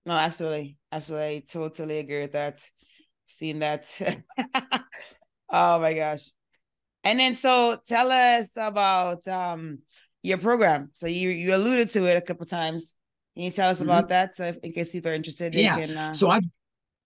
No, 0.06 0.12
absolutely, 0.12 0.78
absolutely, 0.90 1.26
I 1.26 1.42
totally 1.46 1.98
agree 1.98 2.22
with 2.22 2.32
that. 2.32 2.58
Seen 3.26 3.58
that. 3.58 3.86
oh 5.50 5.80
my 5.80 5.92
gosh. 5.92 6.30
And 7.04 7.20
then 7.20 7.34
so 7.34 7.78
tell 7.86 8.10
us 8.10 8.56
about 8.56 9.28
um 9.28 9.80
your 10.22 10.38
program. 10.38 10.90
So 10.94 11.06
you 11.06 11.28
you 11.28 11.54
alluded 11.54 11.90
to 11.90 12.06
it 12.06 12.16
a 12.16 12.22
couple 12.22 12.46
times. 12.46 12.94
Can 13.34 13.44
you 13.44 13.50
tell 13.50 13.68
us 13.68 13.76
mm-hmm. 13.76 13.90
about 13.90 14.08
that? 14.08 14.36
So 14.36 14.44
if, 14.44 14.56
in 14.62 14.72
case 14.72 14.90
people 14.90 15.10
are 15.10 15.14
interested, 15.14 15.54
yeah. 15.54 15.78
Can, 15.78 15.96
uh... 15.96 16.12
So 16.14 16.30
I've 16.30 16.42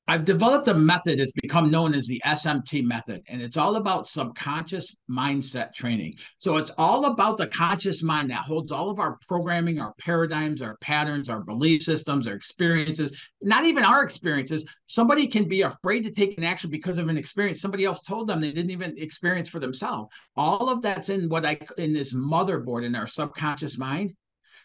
I've 0.09 0.25
developed 0.25 0.67
a 0.67 0.75
method 0.75 1.21
that's 1.21 1.33
become 1.33 1.71
known 1.71 1.95
as 1.95 2.09
the 2.09 2.21
SMT 2.27 2.85
method, 2.85 3.23
and 3.29 3.41
it's 3.41 3.57
all 3.57 3.77
about 3.77 4.09
subconscious 4.09 4.99
mindset 5.09 5.73
training. 5.75 6.15
So 6.39 6.57
it's 6.57 6.73
all 6.77 7.07
about 7.07 7.39
the 7.39 7.47
conscious 7.47 8.03
mind 8.03 8.31
that 8.31 8.41
holds 8.41 8.73
all 8.73 8.91
of 8.91 8.99
our 8.99 9.17
programming, 9.29 9.81
our 9.81 9.95
paradigms, 10.01 10.61
our 10.61 10.77
patterns, 10.79 11.29
our 11.29 11.41
belief 11.41 11.83
systems, 11.83 12.27
our 12.27 12.35
experiences, 12.35 13.29
not 13.43 13.65
even 13.65 13.85
our 13.85 14.03
experiences. 14.03 14.65
Somebody 14.87 15.29
can 15.29 15.49
be 15.49 15.63
afraid 15.63 16.03
to 16.03 16.11
take 16.11 16.37
an 16.37 16.45
action 16.45 16.69
because 16.69 16.99
of 16.99 17.09
an 17.09 17.17
experience 17.17 17.61
somebody 17.61 17.85
else 17.85 18.01
told 18.01 18.27
them 18.27 18.41
they 18.41 18.53
didn't 18.53 18.73
even 18.73 18.99
experience 18.99 19.49
for 19.49 19.61
themselves. 19.61 20.13
All 20.37 20.69
of 20.69 20.83
that's 20.83 21.11
in 21.11 21.29
what 21.29 21.47
I 21.47 21.59
in 21.79 21.93
this 21.93 22.13
motherboard 22.13 22.85
in 22.85 22.97
our 22.97 23.07
subconscious 23.07 23.79
mind. 23.79 24.15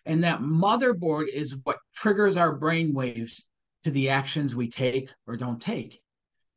And 0.05 0.23
that 0.23 0.41
motherboard 0.41 1.27
is 1.31 1.57
what 1.63 1.77
triggers 1.93 2.37
our 2.37 2.55
brain 2.55 2.93
waves 2.93 3.45
the 3.91 4.09
actions 4.09 4.55
we 4.55 4.69
take 4.69 5.09
or 5.27 5.37
don't 5.37 5.61
take. 5.61 6.01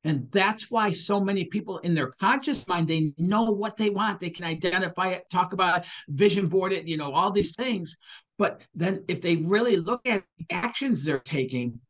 And 0.04 0.30
that's 0.32 0.70
why 0.70 0.92
so 0.92 1.20
many 1.20 1.44
people 1.44 1.78
in 1.78 1.94
their 1.94 2.10
conscious 2.20 2.66
mind, 2.66 2.88
they 2.88 3.12
know 3.18 3.50
what 3.50 3.76
they 3.76 3.90
want. 3.90 4.18
They 4.18 4.30
can 4.30 4.46
identify 4.46 5.08
it, 5.08 5.24
talk 5.30 5.52
about 5.52 5.80
it, 5.80 5.86
vision 6.08 6.46
board 6.46 6.72
it, 6.72 6.88
you 6.88 6.96
know, 6.96 7.12
all 7.12 7.30
these 7.30 7.54
things. 7.54 7.98
But 8.38 8.62
then 8.74 9.04
if 9.08 9.20
they 9.20 9.36
really 9.36 9.76
look 9.76 10.00
at 10.08 10.24
the 10.38 10.46
actions 10.50 11.04
they're 11.04 11.18
taking, 11.18 11.80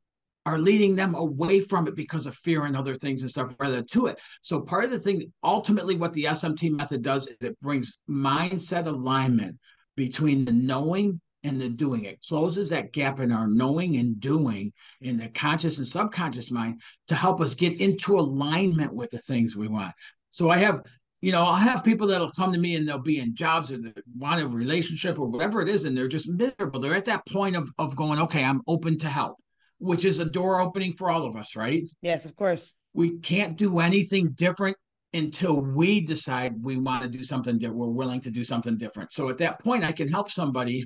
are 0.46 0.58
leading 0.58 0.96
them 0.96 1.14
away 1.14 1.60
from 1.60 1.86
it 1.86 1.94
because 1.94 2.26
of 2.26 2.34
fear 2.34 2.64
and 2.64 2.76
other 2.76 2.94
things 2.94 3.22
and 3.22 3.30
stuff 3.30 3.54
rather 3.60 3.82
to 3.82 4.06
it. 4.06 4.18
So 4.42 4.62
part 4.62 4.84
of 4.84 4.90
the 4.90 4.98
thing, 4.98 5.32
ultimately 5.44 5.96
what 5.96 6.14
the 6.14 6.24
SMT 6.24 6.76
method 6.76 7.02
does 7.02 7.26
is 7.26 7.36
it 7.42 7.60
brings 7.60 7.98
mindset 8.08 8.86
alignment 8.86 9.58
between 9.96 10.44
the 10.46 10.52
knowing 10.52 11.20
and 11.42 11.60
the 11.60 11.68
doing. 11.68 12.04
It 12.04 12.22
closes 12.28 12.68
that 12.70 12.92
gap 12.92 13.20
in 13.20 13.32
our 13.32 13.48
knowing 13.48 13.96
and 13.96 14.20
doing 14.20 14.72
in 15.00 15.16
the 15.16 15.28
conscious 15.28 15.78
and 15.78 15.86
subconscious 15.86 16.50
mind 16.50 16.80
to 17.08 17.14
help 17.14 17.40
us 17.40 17.54
get 17.54 17.80
into 17.80 18.18
alignment 18.18 18.94
with 18.94 19.10
the 19.10 19.18
things 19.18 19.56
we 19.56 19.68
want. 19.68 19.92
So 20.30 20.50
I 20.50 20.58
have, 20.58 20.82
you 21.20 21.32
know, 21.32 21.42
I'll 21.42 21.54
have 21.54 21.84
people 21.84 22.06
that'll 22.06 22.32
come 22.32 22.52
to 22.52 22.58
me 22.58 22.76
and 22.76 22.86
they'll 22.86 22.98
be 22.98 23.18
in 23.18 23.34
jobs 23.34 23.72
or 23.72 23.78
they 23.78 23.92
want 24.16 24.42
a 24.42 24.48
relationship 24.48 25.18
or 25.18 25.28
whatever 25.28 25.60
it 25.60 25.68
is, 25.68 25.84
and 25.84 25.96
they're 25.96 26.08
just 26.08 26.30
miserable. 26.30 26.80
They're 26.80 26.94
at 26.94 27.06
that 27.06 27.26
point 27.26 27.56
of, 27.56 27.70
of 27.78 27.96
going, 27.96 28.20
okay, 28.20 28.44
I'm 28.44 28.60
open 28.66 28.98
to 28.98 29.08
help, 29.08 29.36
which 29.78 30.04
is 30.04 30.20
a 30.20 30.24
door 30.24 30.60
opening 30.60 30.92
for 30.94 31.10
all 31.10 31.24
of 31.26 31.36
us, 31.36 31.56
right? 31.56 31.82
Yes, 32.02 32.24
of 32.24 32.36
course. 32.36 32.74
We 32.92 33.18
can't 33.18 33.56
do 33.56 33.78
anything 33.78 34.30
different 34.32 34.76
until 35.12 35.60
we 35.60 36.00
decide 36.00 36.54
we 36.62 36.76
want 36.76 37.02
to 37.02 37.08
do 37.08 37.24
something 37.24 37.58
that 37.58 37.74
we're 37.74 37.88
willing 37.88 38.20
to 38.20 38.30
do 38.30 38.44
something 38.44 38.76
different. 38.76 39.12
So 39.12 39.28
at 39.28 39.38
that 39.38 39.60
point, 39.60 39.84
I 39.84 39.92
can 39.92 40.08
help 40.08 40.30
somebody 40.30 40.84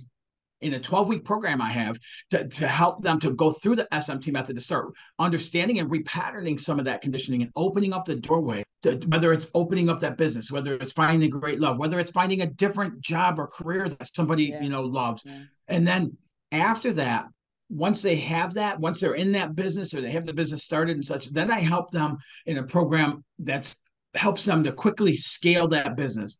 in 0.64 0.74
a 0.74 0.80
12 0.80 1.08
week 1.08 1.24
program 1.24 1.60
I 1.60 1.70
have 1.70 1.98
to, 2.30 2.48
to 2.48 2.66
help 2.66 3.02
them 3.02 3.20
to 3.20 3.32
go 3.32 3.50
through 3.50 3.76
the 3.76 3.88
SMT 3.92 4.32
method 4.32 4.56
to 4.56 4.62
start 4.62 4.94
understanding 5.18 5.78
and 5.78 5.90
repatterning 5.90 6.60
some 6.60 6.78
of 6.78 6.86
that 6.86 7.02
conditioning 7.02 7.42
and 7.42 7.50
opening 7.54 7.92
up 7.92 8.06
the 8.06 8.16
doorway 8.16 8.64
to 8.82 8.96
whether 9.08 9.32
it's 9.32 9.50
opening 9.54 9.88
up 9.88 10.00
that 10.00 10.16
business, 10.16 10.50
whether 10.50 10.74
it's 10.74 10.92
finding 10.92 11.28
a 11.28 11.38
great 11.38 11.60
love, 11.60 11.78
whether 11.78 12.00
it's 12.00 12.10
finding 12.10 12.40
a 12.40 12.46
different 12.46 13.00
job 13.00 13.38
or 13.38 13.46
career 13.46 13.88
that 13.88 14.14
somebody, 14.14 14.46
yeah. 14.46 14.62
you 14.62 14.70
know, 14.70 14.82
loves. 14.82 15.22
Yeah. 15.24 15.42
And 15.68 15.86
then 15.86 16.16
after 16.50 16.92
that, 16.94 17.26
once 17.68 18.02
they 18.02 18.16
have 18.16 18.54
that, 18.54 18.80
once 18.80 19.00
they're 19.00 19.14
in 19.14 19.32
that 19.32 19.54
business 19.54 19.94
or 19.94 20.00
they 20.00 20.10
have 20.10 20.24
the 20.24 20.34
business 20.34 20.62
started 20.64 20.96
and 20.96 21.04
such, 21.04 21.30
then 21.32 21.50
I 21.50 21.60
help 21.60 21.90
them 21.90 22.16
in 22.46 22.58
a 22.58 22.62
program 22.62 23.24
that's 23.38 23.76
helps 24.14 24.44
them 24.44 24.62
to 24.64 24.72
quickly 24.72 25.16
scale 25.16 25.66
that 25.68 25.96
business. 25.96 26.38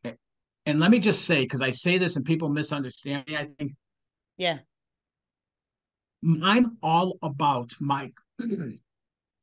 And 0.66 0.80
let 0.80 0.90
me 0.90 0.98
just 0.98 1.24
say, 1.24 1.42
because 1.42 1.60
I 1.60 1.70
say 1.70 1.98
this 1.98 2.16
and 2.16 2.24
people 2.24 2.48
misunderstand 2.48 3.26
me, 3.26 3.37
I 3.37 3.44
think. 3.44 3.72
Yeah. 4.37 4.59
I'm 6.42 6.79
all 6.83 7.18
about 7.23 7.73
my 7.81 8.12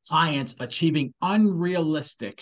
clients 0.07 0.55
achieving 0.59 1.13
unrealistic 1.21 2.41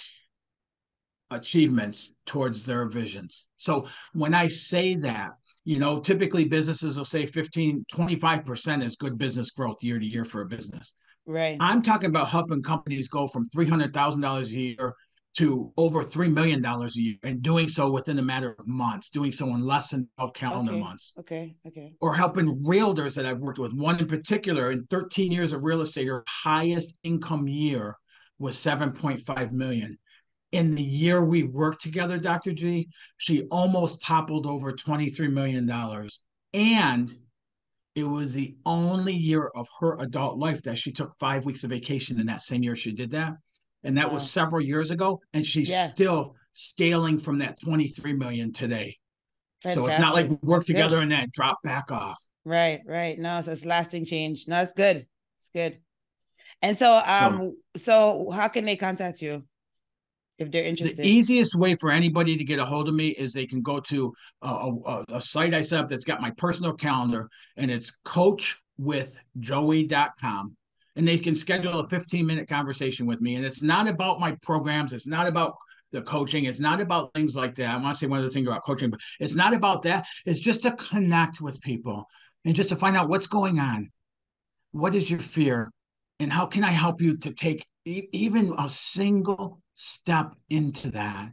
achievements 1.32 2.12
towards 2.26 2.66
their 2.66 2.88
visions. 2.88 3.48
So 3.58 3.88
when 4.14 4.34
I 4.34 4.48
say 4.48 4.96
that, 4.96 5.32
you 5.64 5.78
know, 5.78 6.00
typically 6.00 6.46
businesses 6.46 6.98
will 6.98 7.06
say 7.06 7.26
15, 7.26 7.86
25% 7.92 8.84
is 8.84 8.96
good 8.96 9.18
business 9.18 9.52
growth 9.52 9.84
year 9.84 10.00
to 10.00 10.06
year 10.06 10.26
for 10.26 10.42
a 10.42 10.48
business. 10.48 10.96
Right. 11.26 11.58
I'm 11.60 11.84
talking 11.84 12.10
about 12.10 12.30
helping 12.30 12.64
companies 12.64 13.08
go 13.08 13.28
from 13.28 13.50
$300,000 13.50 14.46
a 14.46 14.50
year 14.50 14.96
to 15.38 15.72
over 15.78 16.02
$3 16.02 16.34
million 16.34 16.63
a 16.65 16.88
year 16.96 17.15
and 17.24 17.42
doing 17.42 17.68
so 17.68 17.89
within 17.89 18.20
a 18.20 18.22
matter 18.22 18.56
of 18.58 18.68
months, 18.68 19.10
doing 19.10 19.32
so 19.32 19.48
in 19.48 19.65
less 19.65 19.92
than 19.92 20.10
12 20.18 20.34
calendar 20.34 20.72
okay. 20.74 20.82
months. 20.82 21.13
Okay. 21.20 21.56
Okay. 21.68 21.94
Or 22.02 22.13
helping 22.13 22.63
realtors 22.65 23.15
that 23.15 23.26
I've 23.26 23.39
worked 23.39 23.60
with, 23.60 23.74
one 23.74 24.00
in 24.00 24.08
particular 24.08 24.72
in 24.72 24.86
13 24.88 25.32
years 25.32 25.54
of 25.54 25.63
real 25.63 25.82
estate, 25.82 26.08
her 26.08 26.24
highest 26.28 26.98
income 27.04 27.48
year 27.48 27.96
was 28.39 28.58
7.5 28.58 29.52
million 29.52 29.98
in 30.52 30.76
the 30.76 30.84
year 30.84 31.24
we 31.24 31.44
worked 31.44 31.82
together, 31.82 32.18
Dr. 32.18 32.54
G, 32.54 32.89
she 33.18 33.44
almost 33.52 34.02
toppled 34.02 34.46
over 34.46 34.74
$23 34.74 35.32
million. 35.32 35.70
And 36.54 37.12
it 37.96 38.04
was 38.04 38.34
the 38.34 38.56
only 38.65 39.13
year 39.13 39.52
of 39.56 39.68
her 39.80 40.00
adult 40.00 40.38
life 40.38 40.63
that 40.63 40.78
she 40.78 40.92
took 40.92 41.15
five 41.20 41.46
weeks 41.46 41.63
of 41.63 41.70
vacation 41.70 42.20
in 42.20 42.26
that 42.28 42.42
same 42.42 42.63
year 42.63 42.76
she 42.76 42.94
did 42.94 43.12
that. 43.12 43.34
And 43.84 43.98
that 43.98 44.08
wow. 44.08 44.15
was 44.15 44.30
several 44.30 44.62
years 44.62 44.92
ago. 44.92 45.22
And 45.34 45.46
she's 45.46 45.70
yeah. 45.70 45.88
still 45.88 46.36
scaling 46.54 47.20
from 47.20 47.39
that 47.39 47.60
23 47.62 48.13
million 48.13 48.52
today. 48.52 48.98
Fantastic. 49.62 49.84
So 49.84 49.88
it's 49.88 50.00
not 50.00 50.13
like 50.13 50.30
we 50.30 50.38
work 50.42 50.65
together 50.65 50.98
good. 50.98 51.04
and 51.04 51.12
then 51.12 51.30
drop 51.32 51.60
back 51.63 51.92
off. 51.92 52.20
Right, 52.46 52.82
right. 52.86 53.20
No, 53.20 53.42
so 53.42 53.52
it's 53.52 53.65
lasting 53.65 54.06
change. 54.06 54.46
No, 54.48 54.62
it's 54.62 54.74
good. 54.74 55.06
It's 55.38 55.50
good. 55.54 55.80
And 56.62 56.78
so 56.78 57.02
um 57.06 57.58
so, 57.76 58.26
so 58.26 58.32
how 58.32 58.48
can 58.48 58.65
they 58.65 58.76
contact 58.76 59.22
you? 59.22 59.44
if 60.39 60.50
they're 60.52 60.63
interested. 60.63 60.98
The 60.98 61.08
easiest 61.08 61.54
way 61.56 61.76
for 61.76 61.92
anybody 61.92 62.36
to 62.38 62.44
get 62.44 62.58
a 62.60 62.65
hold 62.65 62.88
of 62.88 62.96
me 62.96 63.10
is 63.10 63.34
they 63.34 63.46
can 63.46 63.62
go 63.62 63.80
to 63.82 64.12
a, 64.42 64.48
a, 64.48 65.06
a 65.10 65.22
site 65.22 65.54
I 65.54 65.62
set 65.62 65.82
up 65.82 65.89
that's 65.89 66.06
got 66.06 66.22
my 66.22 66.32
personal 66.32 66.74
calendar, 66.74 67.30
and 67.58 67.70
it's 67.70 68.00
coachwithjoey.com. 68.06 70.56
And 71.00 71.08
they 71.08 71.18
can 71.18 71.34
schedule 71.34 71.80
a 71.80 71.88
15 71.88 72.26
minute 72.26 72.50
conversation 72.50 73.06
with 73.06 73.22
me. 73.22 73.36
And 73.36 73.46
it's 73.46 73.64
not 73.64 73.88
about 73.88 74.20
my 74.20 74.36
programs, 74.42 74.92
it's 74.92 75.08
not 75.08 75.28
about 75.28 75.56
the 75.94 76.02
coaching. 76.02 76.44
It's 76.44 76.60
not 76.60 76.82
about 76.82 77.14
things 77.16 77.36
like 77.36 77.56
that. 77.56 77.72
I 77.72 77.78
want 77.78 77.96
to 77.96 77.98
say 77.98 78.06
one 78.06 78.20
other 78.20 78.30
thing 78.30 78.46
about 78.46 78.64
coaching, 78.64 78.92
but 78.92 79.00
it's 79.20 79.34
not 79.34 79.54
about 79.54 79.82
that. 79.84 80.06
It's 80.26 80.40
just 80.40 80.62
to 80.64 80.74
connect 80.74 81.42
with 81.42 81.60
people 81.62 82.06
and 82.46 82.54
just 82.54 82.70
to 82.70 82.76
find 82.76 82.96
out 82.96 83.10
what's 83.10 83.28
going 83.28 83.60
on. 83.60 83.90
What 84.72 84.94
is 84.94 85.10
your 85.10 85.20
fear? 85.20 85.72
And 86.20 86.32
how 86.32 86.46
can 86.46 86.64
I 86.64 86.70
help 86.70 87.02
you 87.02 87.18
to 87.18 87.32
take 87.32 87.66
even 87.86 88.54
a 88.60 88.68
single 88.70 89.62
step 89.74 90.36
into 90.50 90.92
that 90.92 91.32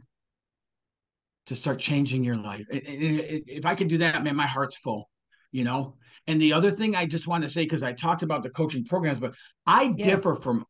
to 1.47 1.55
start 1.55 1.79
changing 1.79 2.23
your 2.23 2.37
life. 2.37 2.65
If 2.69 3.65
I 3.65 3.75
could 3.75 3.87
do 3.87 3.97
that, 3.99 4.23
man, 4.23 4.35
my 4.35 4.47
heart's 4.47 4.77
full, 4.77 5.09
you 5.51 5.63
know? 5.63 5.95
And 6.27 6.41
the 6.41 6.53
other 6.53 6.71
thing 6.71 6.95
I 6.95 7.05
just 7.05 7.27
want 7.27 7.43
to 7.43 7.49
say, 7.49 7.63
because 7.63 7.83
I 7.83 7.93
talked 7.93 8.23
about 8.23 8.43
the 8.43 8.49
coaching 8.49 8.83
programs, 8.83 9.19
but 9.19 9.35
I 9.65 9.93
yeah. 9.95 10.05
differ 10.05 10.35
from 10.35 10.65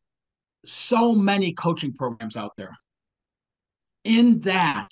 so 0.64 1.14
many 1.14 1.52
coaching 1.52 1.92
programs 1.92 2.36
out 2.36 2.52
there 2.56 2.76
in 4.04 4.40
that 4.40 4.88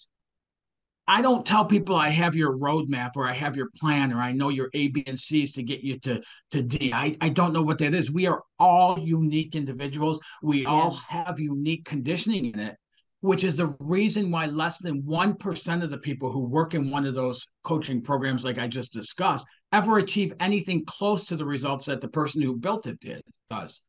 I 1.09 1.23
don't 1.23 1.47
tell 1.47 1.65
people 1.65 1.95
I 1.95 2.09
have 2.09 2.35
your 2.35 2.59
roadmap 2.59 3.13
or 3.17 3.29
I 3.29 3.33
have 3.33 3.57
your 3.57 3.71
plan 3.77 4.13
or 4.13 4.19
I 4.19 4.33
know 4.33 4.49
your 4.49 4.71
A, 4.75 4.89
B, 4.89 5.05
and 5.07 5.19
C's 5.19 5.53
to 5.53 5.63
get 5.63 5.85
you 5.85 5.99
to, 6.01 6.21
to 6.51 6.63
D. 6.63 6.93
I, 6.93 7.17
I 7.21 7.29
don't 7.29 7.53
know 7.53 7.63
what 7.63 7.79
that 7.79 7.95
is. 7.95 8.11
We 8.11 8.27
are 8.27 8.43
all 8.59 8.99
unique 8.99 9.55
individuals. 9.55 10.21
We 10.43 10.63
yeah. 10.63 10.69
all 10.69 10.91
have 11.09 11.39
unique 11.39 11.85
conditioning 11.85 12.47
in 12.47 12.59
it, 12.59 12.77
which 13.21 13.45
is 13.45 13.59
the 13.59 13.77
reason 13.79 14.33
why 14.33 14.47
less 14.47 14.79
than 14.79 15.03
1% 15.03 15.83
of 15.83 15.91
the 15.91 15.99
people 15.99 16.33
who 16.33 16.49
work 16.49 16.75
in 16.75 16.91
one 16.91 17.07
of 17.07 17.15
those 17.15 17.53
coaching 17.63 18.03
programs, 18.03 18.45
like 18.45 18.59
I 18.59 18.67
just 18.67 18.93
discussed, 18.93 19.47
ever 19.73 19.99
achieve 19.99 20.33
anything 20.41 20.85
close 20.85 21.25
to 21.27 21.37
the 21.37 21.45
results 21.45 21.87
that 21.87 22.01
the 22.01 22.09
person 22.09 22.43
who 22.43 22.57
built 22.57 22.87
it 22.87 23.01
did 23.01 23.23
does. 23.51 23.83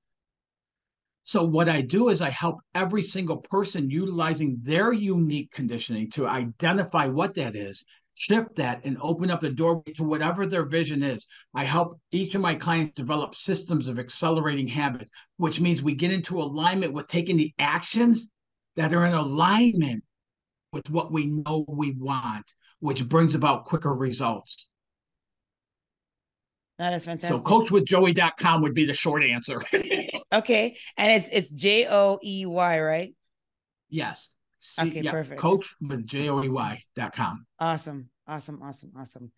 So 1.24 1.44
what 1.44 1.68
I 1.68 1.82
do 1.82 2.08
is 2.08 2.22
I 2.22 2.30
help 2.30 2.60
every 2.74 3.04
single 3.04 3.38
person 3.38 3.90
utilizing 3.90 4.60
their 4.62 4.94
unique 4.94 5.52
conditioning 5.52 6.10
to 6.12 6.26
identify 6.26 7.08
what 7.08 7.36
that 7.36 7.54
is, 7.54 7.84
shift 8.14 8.56
that, 8.56 8.86
and 8.86 8.98
open 9.02 9.30
up 9.30 9.42
the 9.42 9.52
doorway 9.52 9.92
to 9.96 10.06
whatever 10.06 10.46
their 10.46 10.66
vision 10.66 11.04
is. 11.04 11.28
I 11.54 11.66
help 11.66 12.00
each 12.12 12.34
of 12.34 12.42
my 12.42 12.56
clients 12.56 12.96
develop 12.96 13.36
systems 13.36 13.90
of 13.90 14.00
accelerating 14.00 14.70
habits, 14.70 15.12
which 15.36 15.60
means 15.60 15.84
we 15.84 15.96
get 15.96 16.14
into 16.14 16.42
alignment 16.42 16.94
with 16.94 17.08
taking 17.08 17.36
the 17.36 17.54
actions 17.60 18.32
that 18.78 18.94
are 18.94 19.06
in 19.06 19.14
alignment 19.14 20.06
with 20.72 20.90
what 20.90 21.12
we 21.12 21.28
know 21.28 21.66
we 21.68 21.92
want, 22.00 22.46
which 22.80 23.08
brings 23.08 23.36
about 23.36 23.66
quicker 23.66 23.94
results. 23.94 24.70
That 26.80 26.94
is 26.94 27.06
fantastic. 27.06 27.38
So 27.38 27.44
coachwithjoey.com 27.44 28.62
would 28.62 28.76
be 28.76 28.86
the 28.86 28.94
short 28.94 29.24
answer. 29.24 29.60
okay. 30.34 30.78
And 30.96 31.12
it's 31.12 31.28
it's 31.32 31.52
J 31.52 31.88
O 31.90 32.20
E 32.24 32.46
Y, 32.46 32.82
right? 32.82 33.16
Yes. 33.90 34.34
Okay, 34.80 35.02
yeah, 35.02 35.12
perfect. 35.12 35.40
Coach 35.40 35.76
with 35.82 36.06
J 36.06 36.30
O 36.30 36.44
E 36.44 36.50
Y.com. 36.50 37.46
Awesome. 37.60 38.10
Awesome. 38.28 38.62
Awesome. 38.62 38.92
Awesome. 38.98 39.32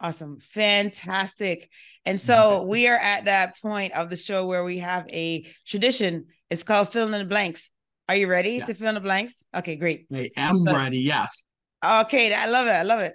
Awesome. 0.00 0.38
Fantastic. 0.40 1.70
And 2.04 2.20
so 2.20 2.64
we 2.64 2.88
are 2.88 2.96
at 2.96 3.26
that 3.26 3.60
point 3.62 3.92
of 3.92 4.10
the 4.10 4.16
show 4.16 4.46
where 4.46 4.64
we 4.64 4.78
have 4.78 5.08
a 5.08 5.46
tradition. 5.66 6.26
It's 6.50 6.64
called 6.64 6.90
filling 6.90 7.14
in 7.14 7.20
the 7.20 7.26
blanks. 7.26 7.70
Are 8.08 8.16
you 8.16 8.26
ready 8.26 8.54
yes. 8.54 8.66
to 8.66 8.74
fill 8.74 8.88
in 8.88 8.94
the 8.94 9.00
blanks? 9.00 9.44
Okay, 9.54 9.76
great. 9.76 10.06
I 10.12 10.30
am 10.36 10.58
so, 10.66 10.76
ready. 10.76 10.98
Yes. 10.98 11.46
Okay. 11.84 12.34
I 12.34 12.46
love 12.46 12.66
it. 12.66 12.72
I 12.72 12.82
love 12.82 13.00
it. 13.00 13.14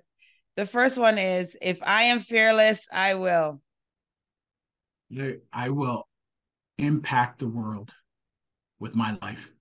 The 0.55 0.65
first 0.65 0.97
one 0.97 1.17
is 1.17 1.57
if 1.61 1.79
I 1.83 2.03
am 2.03 2.19
fearless, 2.19 2.87
I 2.91 3.15
will. 3.15 3.61
I 5.53 5.69
will 5.69 6.07
impact 6.77 7.39
the 7.39 7.47
world 7.47 7.91
with 8.79 8.95
my 8.95 9.17
life. 9.21 9.51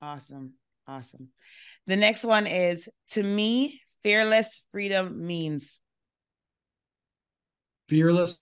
Awesome. 0.00 0.54
Awesome. 0.86 1.28
The 1.86 1.96
next 1.96 2.24
one 2.24 2.46
is 2.46 2.88
to 3.10 3.22
me, 3.22 3.80
fearless 4.02 4.62
freedom 4.72 5.26
means 5.26 5.80
fearless. 7.88 8.38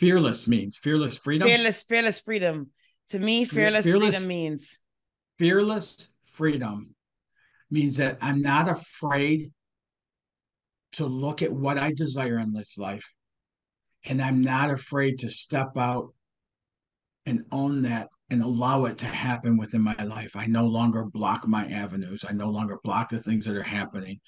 Fearless 0.00 0.46
means 0.46 0.76
fearless 0.76 1.18
freedom. 1.18 1.48
Fearless, 1.48 1.82
fearless 1.82 2.20
freedom. 2.20 2.70
To 3.10 3.18
me, 3.18 3.44
fearless, 3.46 3.84
fearless 3.84 4.16
freedom 4.16 4.28
means 4.28 4.78
fearless 5.38 6.08
freedom 6.32 6.94
means 7.70 7.96
that 7.96 8.18
I'm 8.20 8.42
not 8.42 8.68
afraid 8.68 9.52
to 10.92 11.06
look 11.06 11.42
at 11.42 11.52
what 11.52 11.78
I 11.78 11.92
desire 11.92 12.38
in 12.38 12.52
this 12.52 12.78
life 12.78 13.12
and 14.08 14.22
I'm 14.22 14.42
not 14.42 14.70
afraid 14.70 15.18
to 15.20 15.30
step 15.30 15.76
out 15.76 16.14
and 17.26 17.44
own 17.52 17.82
that 17.82 18.08
and 18.30 18.42
allow 18.42 18.84
it 18.86 18.98
to 18.98 19.06
happen 19.06 19.56
within 19.56 19.82
my 19.82 19.96
life. 20.02 20.36
I 20.36 20.46
no 20.46 20.66
longer 20.66 21.04
block 21.04 21.46
my 21.46 21.66
avenues. 21.66 22.24
I 22.28 22.32
no 22.32 22.50
longer 22.50 22.78
block 22.84 23.10
the 23.10 23.18
things 23.18 23.44
that 23.46 23.56
are 23.56 23.62
happening. 23.62 24.18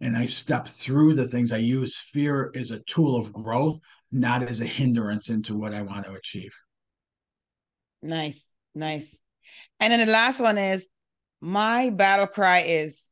And 0.00 0.16
I 0.16 0.26
step 0.26 0.66
through 0.66 1.14
the 1.14 1.28
things 1.28 1.52
I 1.52 1.58
use 1.58 1.98
fear 2.12 2.50
as 2.54 2.70
a 2.70 2.80
tool 2.80 3.16
of 3.16 3.32
growth, 3.32 3.78
not 4.10 4.42
as 4.42 4.60
a 4.60 4.66
hindrance 4.66 5.30
into 5.30 5.56
what 5.56 5.72
I 5.72 5.82
want 5.82 6.06
to 6.06 6.14
achieve. 6.14 6.52
Nice, 8.02 8.54
nice. 8.74 9.22
And 9.78 9.92
then 9.92 10.04
the 10.04 10.12
last 10.12 10.40
one 10.40 10.58
is 10.58 10.88
my 11.40 11.90
battle 11.90 12.26
cry 12.26 12.60
is. 12.60 13.08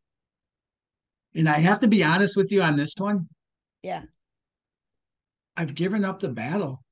And 1.34 1.48
I 1.48 1.60
have 1.60 1.80
to 1.80 1.88
be 1.88 2.02
honest 2.02 2.36
with 2.36 2.50
you 2.50 2.62
on 2.62 2.76
this 2.76 2.94
one. 2.98 3.28
Yeah. 3.82 4.02
I've 5.60 5.74
given 5.74 6.06
up 6.06 6.20
the 6.20 6.30
battle. 6.30 6.82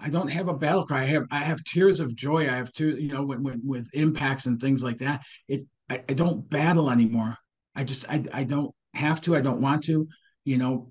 I 0.00 0.08
don't 0.08 0.26
have 0.26 0.48
a 0.48 0.54
battle 0.54 0.84
cry. 0.84 1.02
I 1.02 1.04
have 1.04 1.26
I 1.30 1.38
have 1.38 1.62
tears 1.62 2.00
of 2.00 2.16
joy. 2.16 2.48
I 2.48 2.56
have 2.56 2.72
to, 2.72 3.00
you 3.00 3.12
know, 3.12 3.24
when, 3.24 3.44
when, 3.44 3.60
with 3.62 3.88
impacts 3.94 4.46
and 4.46 4.60
things 4.60 4.82
like 4.82 4.98
that. 4.98 5.22
It 5.46 5.62
I, 5.88 6.02
I 6.08 6.14
don't 6.14 6.50
battle 6.50 6.90
anymore. 6.90 7.36
I 7.76 7.84
just 7.84 8.10
I 8.10 8.24
I 8.32 8.42
don't 8.42 8.74
have 8.94 9.20
to. 9.20 9.36
I 9.36 9.40
don't 9.40 9.62
want 9.62 9.84
to. 9.84 10.08
You 10.44 10.56
know, 10.56 10.90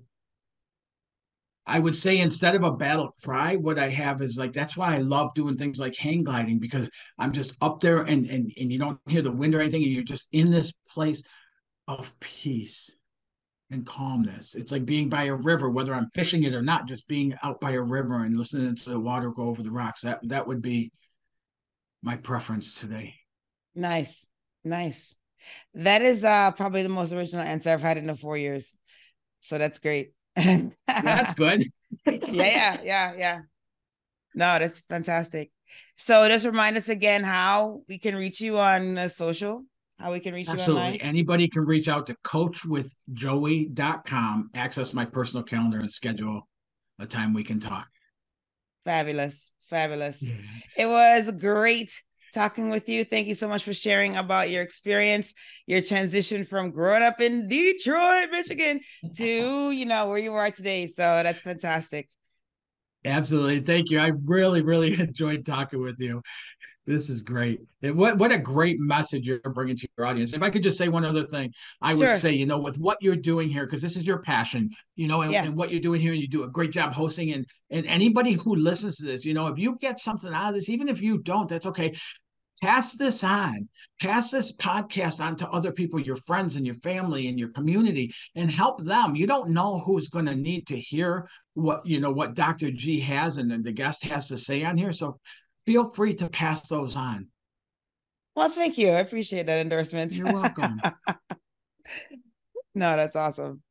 I 1.66 1.80
would 1.80 1.94
say 1.94 2.18
instead 2.18 2.54
of 2.54 2.62
a 2.62 2.72
battle 2.72 3.12
cry, 3.22 3.56
what 3.56 3.78
I 3.78 3.90
have 3.90 4.22
is 4.22 4.38
like 4.38 4.54
that's 4.54 4.74
why 4.74 4.94
I 4.94 4.98
love 4.98 5.34
doing 5.34 5.58
things 5.58 5.78
like 5.78 5.98
hang 5.98 6.24
gliding 6.24 6.60
because 6.60 6.88
I'm 7.18 7.32
just 7.32 7.58
up 7.60 7.80
there 7.80 8.00
and 8.00 8.24
and 8.24 8.50
and 8.56 8.72
you 8.72 8.78
don't 8.78 8.98
hear 9.06 9.20
the 9.20 9.30
wind 9.30 9.54
or 9.54 9.60
anything, 9.60 9.82
and 9.82 9.92
you're 9.92 10.02
just 10.02 10.30
in 10.32 10.50
this 10.50 10.72
place 10.94 11.22
of 11.88 12.18
peace 12.20 12.96
and 13.70 13.84
calmness. 13.84 14.54
It's 14.54 14.72
like 14.72 14.84
being 14.84 15.08
by 15.08 15.24
a 15.24 15.34
river, 15.34 15.70
whether 15.70 15.94
I'm 15.94 16.10
fishing 16.14 16.44
it 16.44 16.54
or 16.54 16.62
not, 16.62 16.86
just 16.86 17.08
being 17.08 17.34
out 17.42 17.60
by 17.60 17.72
a 17.72 17.80
river 17.80 18.22
and 18.22 18.36
listening 18.36 18.76
to 18.76 18.90
the 18.90 19.00
water 19.00 19.30
go 19.30 19.44
over 19.44 19.62
the 19.62 19.70
rocks. 19.70 20.02
That 20.02 20.20
that 20.28 20.46
would 20.46 20.62
be 20.62 20.92
my 22.02 22.16
preference 22.16 22.74
today. 22.74 23.14
Nice. 23.74 24.28
Nice. 24.64 25.14
That 25.74 26.02
is 26.02 26.24
uh 26.24 26.52
probably 26.52 26.82
the 26.82 26.88
most 26.88 27.12
original 27.12 27.42
answer 27.42 27.70
I've 27.70 27.82
had 27.82 27.98
in 27.98 28.06
the 28.06 28.16
four 28.16 28.36
years. 28.36 28.74
So 29.40 29.58
that's 29.58 29.78
great. 29.78 30.12
that's 30.36 31.34
good. 31.34 31.62
yeah, 32.06 32.22
yeah, 32.28 32.82
yeah, 32.82 33.14
yeah. 33.16 33.40
No, 34.34 34.58
that's 34.58 34.82
fantastic. 34.82 35.50
So 35.96 36.28
just 36.28 36.44
remind 36.44 36.76
us 36.76 36.88
again 36.88 37.24
how 37.24 37.82
we 37.88 37.98
can 37.98 38.14
reach 38.14 38.40
you 38.40 38.58
on 38.58 38.98
uh, 38.98 39.08
social, 39.08 39.64
how 39.98 40.12
we 40.12 40.20
can 40.20 40.34
reach 40.34 40.48
Absolutely. 40.48 40.82
you 40.82 40.94
online. 40.94 41.00
Anybody 41.00 41.48
can 41.48 41.64
reach 41.64 41.88
out 41.88 42.06
to 42.06 42.14
coachwithjoey.com, 42.24 44.50
access 44.54 44.94
my 44.94 45.04
personal 45.04 45.44
calendar 45.44 45.78
and 45.78 45.90
schedule 45.90 46.46
a 46.98 47.06
time 47.06 47.32
we 47.32 47.44
can 47.44 47.60
talk. 47.60 47.88
Fabulous. 48.84 49.52
Fabulous. 49.68 50.22
Yeah. 50.22 50.34
It 50.76 50.86
was 50.86 51.32
great 51.32 51.90
talking 52.32 52.70
with 52.70 52.88
you. 52.88 53.04
Thank 53.04 53.26
you 53.26 53.34
so 53.34 53.48
much 53.48 53.64
for 53.64 53.72
sharing 53.72 54.16
about 54.16 54.50
your 54.50 54.62
experience, 54.62 55.34
your 55.66 55.80
transition 55.80 56.44
from 56.44 56.70
growing 56.70 57.02
up 57.02 57.20
in 57.20 57.48
Detroit, 57.48 58.30
Michigan 58.30 58.80
to, 59.16 59.70
you 59.70 59.86
know, 59.86 60.08
where 60.08 60.18
you 60.18 60.34
are 60.34 60.50
today. 60.50 60.86
So 60.86 61.02
that's 61.02 61.40
fantastic. 61.40 62.08
Absolutely. 63.04 63.60
Thank 63.60 63.90
you. 63.90 64.00
I 64.00 64.12
really, 64.24 64.62
really 64.62 65.00
enjoyed 65.00 65.46
talking 65.46 65.80
with 65.80 65.96
you. 65.98 66.22
This 66.86 67.10
is 67.10 67.22
great. 67.22 67.60
And 67.82 67.96
what 67.96 68.16
what 68.18 68.30
a 68.30 68.38
great 68.38 68.78
message 68.78 69.26
you're 69.26 69.40
bringing 69.40 69.76
to 69.76 69.88
your 69.98 70.06
audience. 70.06 70.34
If 70.34 70.42
I 70.42 70.50
could 70.50 70.62
just 70.62 70.78
say 70.78 70.88
one 70.88 71.04
other 71.04 71.24
thing, 71.24 71.52
I 71.82 71.96
sure. 71.96 72.08
would 72.08 72.16
say, 72.16 72.32
you 72.32 72.46
know, 72.46 72.60
with 72.60 72.78
what 72.78 72.98
you're 73.00 73.16
doing 73.16 73.48
here, 73.48 73.66
because 73.66 73.82
this 73.82 73.96
is 73.96 74.06
your 74.06 74.18
passion, 74.18 74.70
you 74.94 75.08
know, 75.08 75.22
and, 75.22 75.32
yeah. 75.32 75.44
and, 75.44 75.56
what 75.56 75.72
you're 75.72 75.80
doing 75.80 76.00
here, 76.00 76.12
and 76.12 76.20
you 76.20 76.28
do 76.28 76.44
a 76.44 76.48
great 76.48 76.70
job 76.70 76.92
hosting. 76.92 77.32
And 77.32 77.44
and 77.70 77.86
anybody 77.86 78.32
who 78.32 78.54
listens 78.54 78.98
to 78.98 79.04
this, 79.04 79.24
you 79.24 79.34
know, 79.34 79.48
if 79.48 79.58
you 79.58 79.76
get 79.80 79.98
something 79.98 80.32
out 80.32 80.50
of 80.50 80.54
this, 80.54 80.70
even 80.70 80.88
if 80.88 81.02
you 81.02 81.18
don't, 81.18 81.48
that's 81.48 81.66
okay 81.66 81.92
pass 82.62 82.94
this 82.94 83.22
on 83.22 83.68
pass 84.00 84.30
this 84.30 84.54
podcast 84.56 85.20
on 85.20 85.36
to 85.36 85.48
other 85.50 85.72
people 85.72 86.00
your 86.00 86.16
friends 86.16 86.56
and 86.56 86.64
your 86.64 86.74
family 86.76 87.28
and 87.28 87.38
your 87.38 87.50
community 87.50 88.12
and 88.34 88.50
help 88.50 88.82
them 88.82 89.14
you 89.14 89.26
don't 89.26 89.50
know 89.50 89.78
who's 89.80 90.08
going 90.08 90.24
to 90.24 90.34
need 90.34 90.66
to 90.66 90.78
hear 90.78 91.28
what 91.54 91.84
you 91.84 92.00
know 92.00 92.10
what 92.10 92.34
dr 92.34 92.70
g 92.70 92.98
has 92.98 93.36
and 93.36 93.62
the 93.62 93.72
guest 93.72 94.04
has 94.04 94.28
to 94.28 94.38
say 94.38 94.64
on 94.64 94.76
here 94.76 94.92
so 94.92 95.18
feel 95.66 95.90
free 95.90 96.14
to 96.14 96.28
pass 96.28 96.68
those 96.68 96.96
on. 96.96 97.28
Well 98.34 98.48
thank 98.48 98.78
you. 98.78 98.88
I 98.88 99.00
appreciate 99.00 99.46
that 99.46 99.58
endorsement. 99.58 100.14
You're 100.14 100.32
welcome. 100.32 100.80
No 102.74 102.94
that's 102.94 103.16
awesome 103.16 103.62